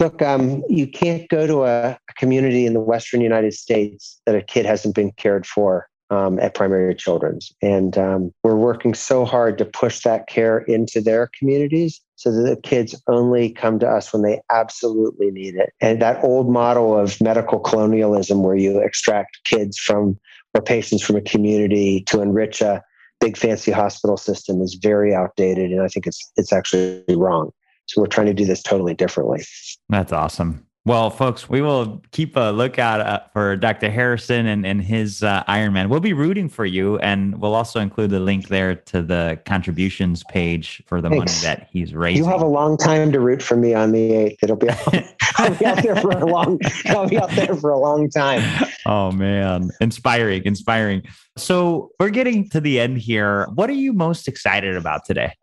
Look, 0.00 0.22
um, 0.22 0.64
you 0.66 0.86
can't 0.86 1.28
go 1.28 1.46
to 1.46 1.64
a, 1.64 1.90
a, 1.90 2.12
community 2.16 2.64
in 2.64 2.72
the 2.72 2.80
Western 2.80 3.20
United 3.20 3.52
States 3.52 4.18
that 4.24 4.34
a 4.34 4.40
kid 4.40 4.64
hasn't 4.64 4.94
been 4.94 5.12
cared 5.12 5.46
for 5.46 5.90
um, 6.08 6.38
at 6.40 6.54
Primary 6.54 6.94
Children's. 6.94 7.52
And 7.60 7.98
um, 7.98 8.32
we're 8.42 8.56
working 8.56 8.94
so 8.94 9.26
hard 9.26 9.58
to 9.58 9.66
push 9.66 10.00
that 10.04 10.26
care 10.26 10.60
into 10.60 11.02
their 11.02 11.30
communities 11.38 12.00
so 12.16 12.32
that 12.32 12.48
the 12.48 12.56
kids 12.56 13.00
only 13.08 13.50
come 13.50 13.78
to 13.80 13.86
us 13.86 14.10
when 14.10 14.22
they 14.22 14.40
absolutely 14.50 15.30
need 15.30 15.56
it. 15.56 15.74
And 15.82 16.00
that 16.00 16.24
old 16.24 16.50
model 16.50 16.98
of 16.98 17.20
medical 17.20 17.58
colonialism, 17.58 18.42
where 18.42 18.56
you 18.56 18.78
extract 18.78 19.44
kids 19.44 19.76
from 19.78 20.18
or 20.54 20.62
patients 20.62 21.02
from 21.02 21.16
a 21.16 21.20
community 21.20 22.02
to 22.04 22.22
enrich 22.22 22.62
a 22.62 22.82
big 23.20 23.36
fancy 23.36 23.70
hospital 23.70 24.16
system, 24.16 24.60
is 24.60 24.74
very 24.74 25.14
outdated. 25.14 25.70
And 25.70 25.82
I 25.82 25.88
think 25.88 26.06
it's 26.06 26.32
it's 26.36 26.52
actually 26.52 27.04
wrong. 27.08 27.50
So 27.86 28.00
we're 28.00 28.06
trying 28.06 28.28
to 28.28 28.34
do 28.34 28.44
this 28.44 28.62
totally 28.62 28.94
differently. 28.94 29.44
That's 29.88 30.12
awesome. 30.12 30.66
Well, 30.86 31.10
folks, 31.10 31.46
we 31.46 31.60
will 31.60 32.02
keep 32.10 32.36
a 32.36 32.52
lookout 32.52 33.00
uh, 33.00 33.20
for 33.34 33.54
Dr. 33.54 33.90
Harrison 33.90 34.46
and, 34.46 34.64
and 34.64 34.82
his 34.82 35.22
uh, 35.22 35.44
Ironman. 35.46 35.90
We'll 35.90 36.00
be 36.00 36.14
rooting 36.14 36.48
for 36.48 36.64
you, 36.64 36.98
and 37.00 37.38
we'll 37.38 37.54
also 37.54 37.80
include 37.80 38.10
the 38.10 38.20
link 38.20 38.48
there 38.48 38.76
to 38.76 39.02
the 39.02 39.38
contributions 39.44 40.24
page 40.30 40.82
for 40.86 41.02
the 41.02 41.10
Thanks. 41.10 41.44
money 41.44 41.54
that 41.54 41.68
he's 41.70 41.92
raising. 41.92 42.24
You 42.24 42.30
have 42.30 42.40
a 42.40 42.46
long 42.46 42.78
time 42.78 43.12
to 43.12 43.20
root 43.20 43.42
for 43.42 43.56
me 43.56 43.74
on 43.74 43.92
the 43.92 44.12
eighth. 44.14 44.38
It'll 44.42 44.56
be 44.56 44.68
I'll 45.36 45.54
be 45.54 45.66
out 45.66 45.82
there 45.82 45.96
for 45.96 46.12
a 46.12 46.24
long. 46.24 46.58
I'll 46.86 47.08
be 47.08 47.18
out 47.18 47.30
there 47.32 47.54
for 47.56 47.70
a 47.70 47.78
long 47.78 48.08
time. 48.08 48.42
Oh 48.86 49.12
man, 49.12 49.70
inspiring, 49.82 50.42
inspiring. 50.44 51.02
So 51.36 51.90
we're 52.00 52.08
getting 52.08 52.48
to 52.50 52.60
the 52.60 52.80
end 52.80 52.98
here. 52.98 53.46
What 53.54 53.68
are 53.68 53.74
you 53.74 53.92
most 53.92 54.28
excited 54.28 54.76
about 54.76 55.04
today? 55.04 55.34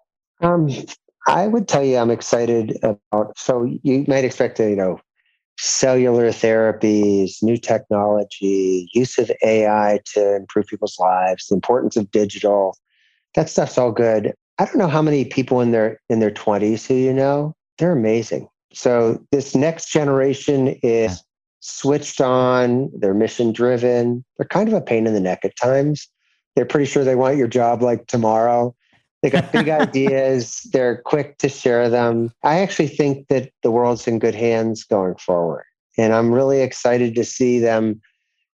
Um, 0.41 0.69
I 1.27 1.45
would 1.47 1.67
tell 1.67 1.83
you 1.83 1.97
I'm 1.97 2.09
excited 2.09 2.77
about. 2.81 3.37
So 3.37 3.69
you 3.83 4.03
might 4.07 4.23
expect 4.23 4.57
to, 4.57 4.69
you 4.69 4.75
know, 4.75 4.99
cellular 5.57 6.29
therapies, 6.29 7.41
new 7.41 7.57
technology, 7.57 8.89
use 8.93 9.17
of 9.17 9.31
AI 9.43 9.99
to 10.13 10.35
improve 10.35 10.67
people's 10.67 10.97
lives, 10.99 11.47
the 11.47 11.55
importance 11.55 11.97
of 11.97 12.11
digital. 12.11 12.77
That 13.35 13.49
stuff's 13.49 13.77
all 13.77 13.91
good. 13.91 14.33
I 14.59 14.65
don't 14.65 14.77
know 14.77 14.87
how 14.87 15.01
many 15.01 15.25
people 15.25 15.61
in 15.61 15.71
their 15.71 15.99
in 16.09 16.19
their 16.19 16.31
20s 16.31 16.87
who 16.87 16.95
you 16.95 17.13
know, 17.13 17.53
they're 17.77 17.91
amazing. 17.91 18.47
So 18.73 19.23
this 19.31 19.55
next 19.55 19.91
generation 19.91 20.69
is 20.83 21.23
switched 21.59 22.21
on, 22.21 22.89
they're 22.95 23.13
mission 23.13 23.51
driven. 23.51 24.23
They're 24.37 24.47
kind 24.47 24.67
of 24.67 24.73
a 24.73 24.81
pain 24.81 25.07
in 25.07 25.13
the 25.13 25.19
neck 25.19 25.39
at 25.43 25.55
times. 25.57 26.07
They're 26.55 26.65
pretty 26.65 26.85
sure 26.85 27.03
they 27.03 27.15
want 27.15 27.37
your 27.37 27.47
job 27.47 27.81
like 27.81 28.07
tomorrow. 28.07 28.75
They 29.27 29.41
got 29.41 29.51
big 29.51 29.69
ideas. 29.81 30.67
They're 30.71 31.01
quick 31.01 31.37
to 31.39 31.49
share 31.49 31.89
them. 31.89 32.31
I 32.43 32.59
actually 32.59 32.87
think 32.87 33.27
that 33.27 33.51
the 33.61 33.71
world's 33.71 34.07
in 34.07 34.19
good 34.19 34.35
hands 34.35 34.83
going 34.83 35.15
forward. 35.15 35.65
And 35.97 36.13
I'm 36.13 36.31
really 36.31 36.61
excited 36.61 37.13
to 37.15 37.25
see 37.25 37.59
them 37.59 38.01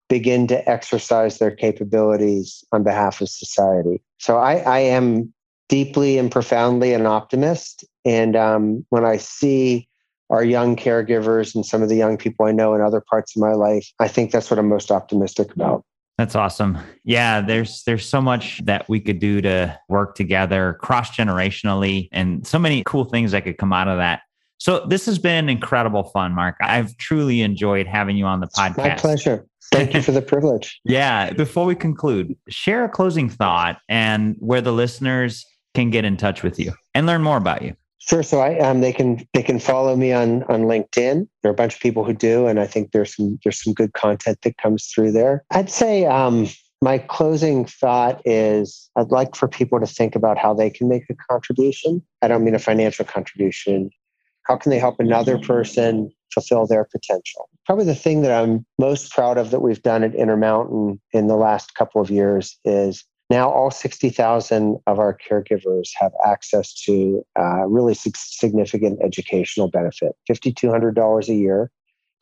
begin 0.08 0.46
to 0.48 0.68
exercise 0.68 1.38
their 1.38 1.50
capabilities 1.50 2.64
on 2.72 2.84
behalf 2.84 3.20
of 3.20 3.28
society. 3.28 4.00
So 4.18 4.38
I, 4.38 4.56
I 4.58 4.78
am 4.80 5.32
deeply 5.68 6.18
and 6.18 6.30
profoundly 6.30 6.92
an 6.92 7.06
optimist. 7.06 7.84
And 8.04 8.36
um, 8.36 8.86
when 8.90 9.04
I 9.04 9.16
see 9.16 9.88
our 10.28 10.44
young 10.44 10.76
caregivers 10.76 11.54
and 11.54 11.66
some 11.66 11.82
of 11.82 11.88
the 11.88 11.96
young 11.96 12.16
people 12.16 12.46
I 12.46 12.52
know 12.52 12.74
in 12.74 12.80
other 12.80 13.00
parts 13.00 13.34
of 13.34 13.40
my 13.40 13.54
life, 13.54 13.90
I 13.98 14.06
think 14.06 14.30
that's 14.30 14.50
what 14.50 14.58
I'm 14.58 14.68
most 14.68 14.92
optimistic 14.92 15.52
about. 15.52 15.84
That's 16.20 16.34
awesome. 16.34 16.76
Yeah, 17.02 17.40
there's 17.40 17.82
there's 17.84 18.06
so 18.06 18.20
much 18.20 18.60
that 18.66 18.86
we 18.90 19.00
could 19.00 19.20
do 19.20 19.40
to 19.40 19.80
work 19.88 20.14
together 20.14 20.76
cross 20.82 21.16
generationally 21.16 22.10
and 22.12 22.46
so 22.46 22.58
many 22.58 22.82
cool 22.84 23.06
things 23.06 23.32
that 23.32 23.44
could 23.44 23.56
come 23.56 23.72
out 23.72 23.88
of 23.88 23.96
that. 23.96 24.20
So 24.58 24.84
this 24.84 25.06
has 25.06 25.18
been 25.18 25.48
incredible 25.48 26.04
fun, 26.04 26.34
Marc. 26.34 26.56
I've 26.60 26.94
truly 26.98 27.40
enjoyed 27.40 27.86
having 27.86 28.18
you 28.18 28.26
on 28.26 28.40
the 28.40 28.48
podcast. 28.48 28.76
My 28.76 28.94
pleasure. 28.96 29.46
Thank 29.72 29.94
you 29.94 30.02
for 30.02 30.12
the 30.12 30.20
privilege. 30.20 30.78
yeah. 30.84 31.32
Before 31.32 31.64
we 31.64 31.74
conclude, 31.74 32.36
share 32.50 32.84
a 32.84 32.88
closing 32.90 33.30
thought 33.30 33.78
and 33.88 34.36
where 34.40 34.60
the 34.60 34.74
listeners 34.74 35.46
can 35.74 35.88
get 35.88 36.04
in 36.04 36.18
touch 36.18 36.42
with 36.42 36.58
you 36.58 36.74
and 36.94 37.06
learn 37.06 37.22
more 37.22 37.38
about 37.38 37.62
you. 37.62 37.74
Sure. 38.00 38.22
So 38.22 38.40
I 38.40 38.58
um 38.58 38.80
they 38.80 38.92
can 38.92 39.26
they 39.34 39.42
can 39.42 39.58
follow 39.58 39.94
me 39.94 40.12
on 40.12 40.42
on 40.44 40.62
LinkedIn. 40.62 41.28
There 41.42 41.50
are 41.50 41.54
a 41.54 41.56
bunch 41.56 41.74
of 41.74 41.80
people 41.80 42.02
who 42.02 42.14
do, 42.14 42.46
and 42.46 42.58
I 42.58 42.66
think 42.66 42.92
there's 42.92 43.14
some 43.14 43.38
there's 43.44 43.62
some 43.62 43.74
good 43.74 43.92
content 43.92 44.38
that 44.42 44.56
comes 44.56 44.86
through 44.86 45.12
there. 45.12 45.44
I'd 45.50 45.70
say 45.70 46.06
um 46.06 46.48
my 46.82 46.96
closing 46.96 47.66
thought 47.66 48.22
is 48.24 48.90
I'd 48.96 49.10
like 49.10 49.36
for 49.36 49.48
people 49.48 49.78
to 49.80 49.86
think 49.86 50.16
about 50.16 50.38
how 50.38 50.54
they 50.54 50.70
can 50.70 50.88
make 50.88 51.04
a 51.10 51.14
contribution. 51.30 52.02
I 52.22 52.28
don't 52.28 52.42
mean 52.42 52.54
a 52.54 52.58
financial 52.58 53.04
contribution. 53.04 53.90
How 54.44 54.56
can 54.56 54.70
they 54.70 54.78
help 54.78 54.98
another 54.98 55.38
person 55.38 56.10
fulfill 56.32 56.66
their 56.66 56.84
potential? 56.84 57.50
Probably 57.66 57.84
the 57.84 57.94
thing 57.94 58.22
that 58.22 58.32
I'm 58.32 58.64
most 58.78 59.12
proud 59.12 59.36
of 59.36 59.50
that 59.50 59.60
we've 59.60 59.82
done 59.82 60.02
at 60.02 60.14
Intermountain 60.14 61.00
in 61.12 61.26
the 61.26 61.36
last 61.36 61.74
couple 61.74 62.00
of 62.00 62.10
years 62.10 62.58
is 62.64 63.04
now, 63.30 63.48
all 63.48 63.70
60,000 63.70 64.78
of 64.88 64.98
our 64.98 65.16
caregivers 65.16 65.90
have 65.96 66.10
access 66.26 66.74
to 66.82 67.24
uh, 67.38 67.64
really 67.66 67.94
significant 67.94 69.00
educational 69.02 69.70
benefit 69.70 70.16
$5,200 70.28 71.28
a 71.28 71.34
year 71.34 71.70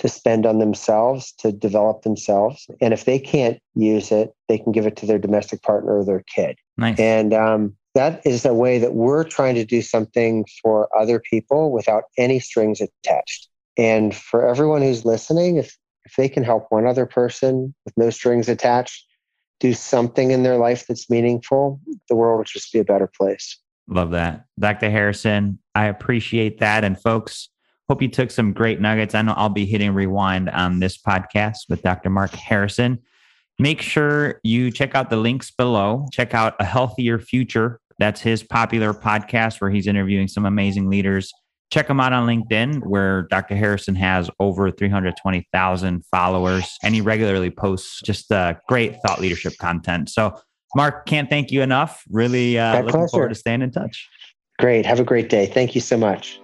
to 0.01 0.09
spend 0.09 0.45
on 0.45 0.59
themselves, 0.59 1.33
to 1.39 1.51
develop 1.51 2.03
themselves. 2.03 2.69
And 2.81 2.93
if 2.93 3.07
they 3.07 3.19
can't 3.19 3.59
use 3.75 4.13
it, 4.13 4.33
they 4.49 4.59
can 4.59 4.71
give 4.71 4.87
it 4.87 4.97
to 4.97 5.07
their 5.07 5.19
domestic 5.19 5.63
partner 5.63 5.99
or 5.99 6.05
their 6.05 6.23
kid. 6.35 6.59
Nice. 6.77 7.01
And 7.01 7.33
um, 7.33 7.75
that 7.95 8.25
is 8.25 8.45
a 8.45 8.55
way 8.55 8.79
that 8.79 8.95
we're 8.95 9.25
trying 9.25 9.55
to 9.57 9.65
do 9.65 9.81
something 9.81 10.45
for 10.63 10.89
other 10.97 11.19
people 11.19 11.73
without 11.73 12.05
any 12.19 12.39
strings 12.39 12.81
attached. 12.81 13.49
And 13.79 14.15
for 14.15 14.47
everyone 14.47 14.83
who's 14.83 15.07
listening, 15.07 15.57
if, 15.57 15.77
if 16.05 16.15
they 16.17 16.29
can 16.29 16.45
help 16.45 16.67
one 16.69 16.87
other 16.87 17.07
person 17.07 17.75
with 17.85 17.95
no 17.97 18.11
strings 18.11 18.49
attached, 18.49 19.08
do 19.61 19.75
something 19.75 20.31
in 20.31 20.43
their 20.43 20.57
life 20.57 20.87
that's 20.87 21.11
meaningful, 21.11 21.81
the 22.09 22.15
world 22.15 22.39
would 22.39 22.47
just 22.47 22.73
be 22.73 22.79
a 22.79 22.85
better 22.85 23.11
place. 23.17 23.59
Love 23.89 24.11
that. 24.11 24.45
Dr. 24.59 24.91
Harrison, 24.91 25.59
I 25.75 25.87
appreciate 25.87 26.61
that. 26.61 26.85
And 26.85 27.01
folks, 27.01 27.49
hope 27.89 28.03
you 28.03 28.09
took 28.09 28.31
some 28.31 28.53
great 28.53 28.81
nuggets. 28.81 29.15
I 29.15 29.23
know 29.23 29.35
I'll 29.37 29.49
be 29.49 29.67
hitting 29.67 29.95
rewind 29.95 30.51
on 30.51 30.79
this 30.79 30.99
podcast 30.99 31.57
with 31.69 31.83
Dr. 31.83 32.11
Marc 32.11 32.33
Harrison. 32.33 32.99
Make 33.59 33.83
sure 33.83 34.41
you 34.45 34.71
check 34.71 34.95
out 34.95 35.11
the 35.11 35.17
links 35.17 35.51
below. 35.51 36.07
Check 36.13 36.35
out 36.35 36.55
A 36.61 36.65
Healthier 36.65 37.19
Future. 37.19 37.81
That's 37.99 38.21
his 38.21 38.45
popular 38.45 38.93
podcast 38.93 39.61
where 39.61 39.71
he's 39.71 39.89
interviewing 39.89 40.29
some 40.29 40.47
amazing 40.47 40.89
leaders 40.89 41.33
Check 41.71 41.89
him 41.89 42.01
out 42.01 42.13
on 42.13 42.27
LinkedIn, 42.27 42.87
where 42.87 43.23
Dr. 43.25 43.55
Harrison 43.55 43.95
has 43.97 44.31
over 44.41 44.71
320,000 44.71 46.05
followers, 46.11 46.79
and 46.83 46.95
he 46.95 47.01
regularly 47.03 47.51
posts 47.51 48.01
just 48.03 48.33
uh, 48.33 48.55
great 48.69 48.97
thought 49.05 49.21
leadership 49.21 49.53
content. 49.59 50.09
So, 50.09 50.35
Marc, 50.75 51.05
can't 51.07 51.29
thank 51.29 51.51
you 51.51 51.61
enough. 51.61 52.05
Really 52.11 52.59
uh, 52.59 52.77
looking 52.77 52.93
pleasure. 52.93 53.09
forward 53.09 53.29
to 53.29 53.35
staying 53.35 53.63
in 53.63 53.71
touch. 53.71 54.09
Great. 54.59 54.87
Have 54.87 54.99
a 54.99 55.05
great 55.05 55.29
day. 55.29 55.47
Thank 55.47 55.75
you 55.75 55.81
so 55.81 55.97
much. 55.97 56.41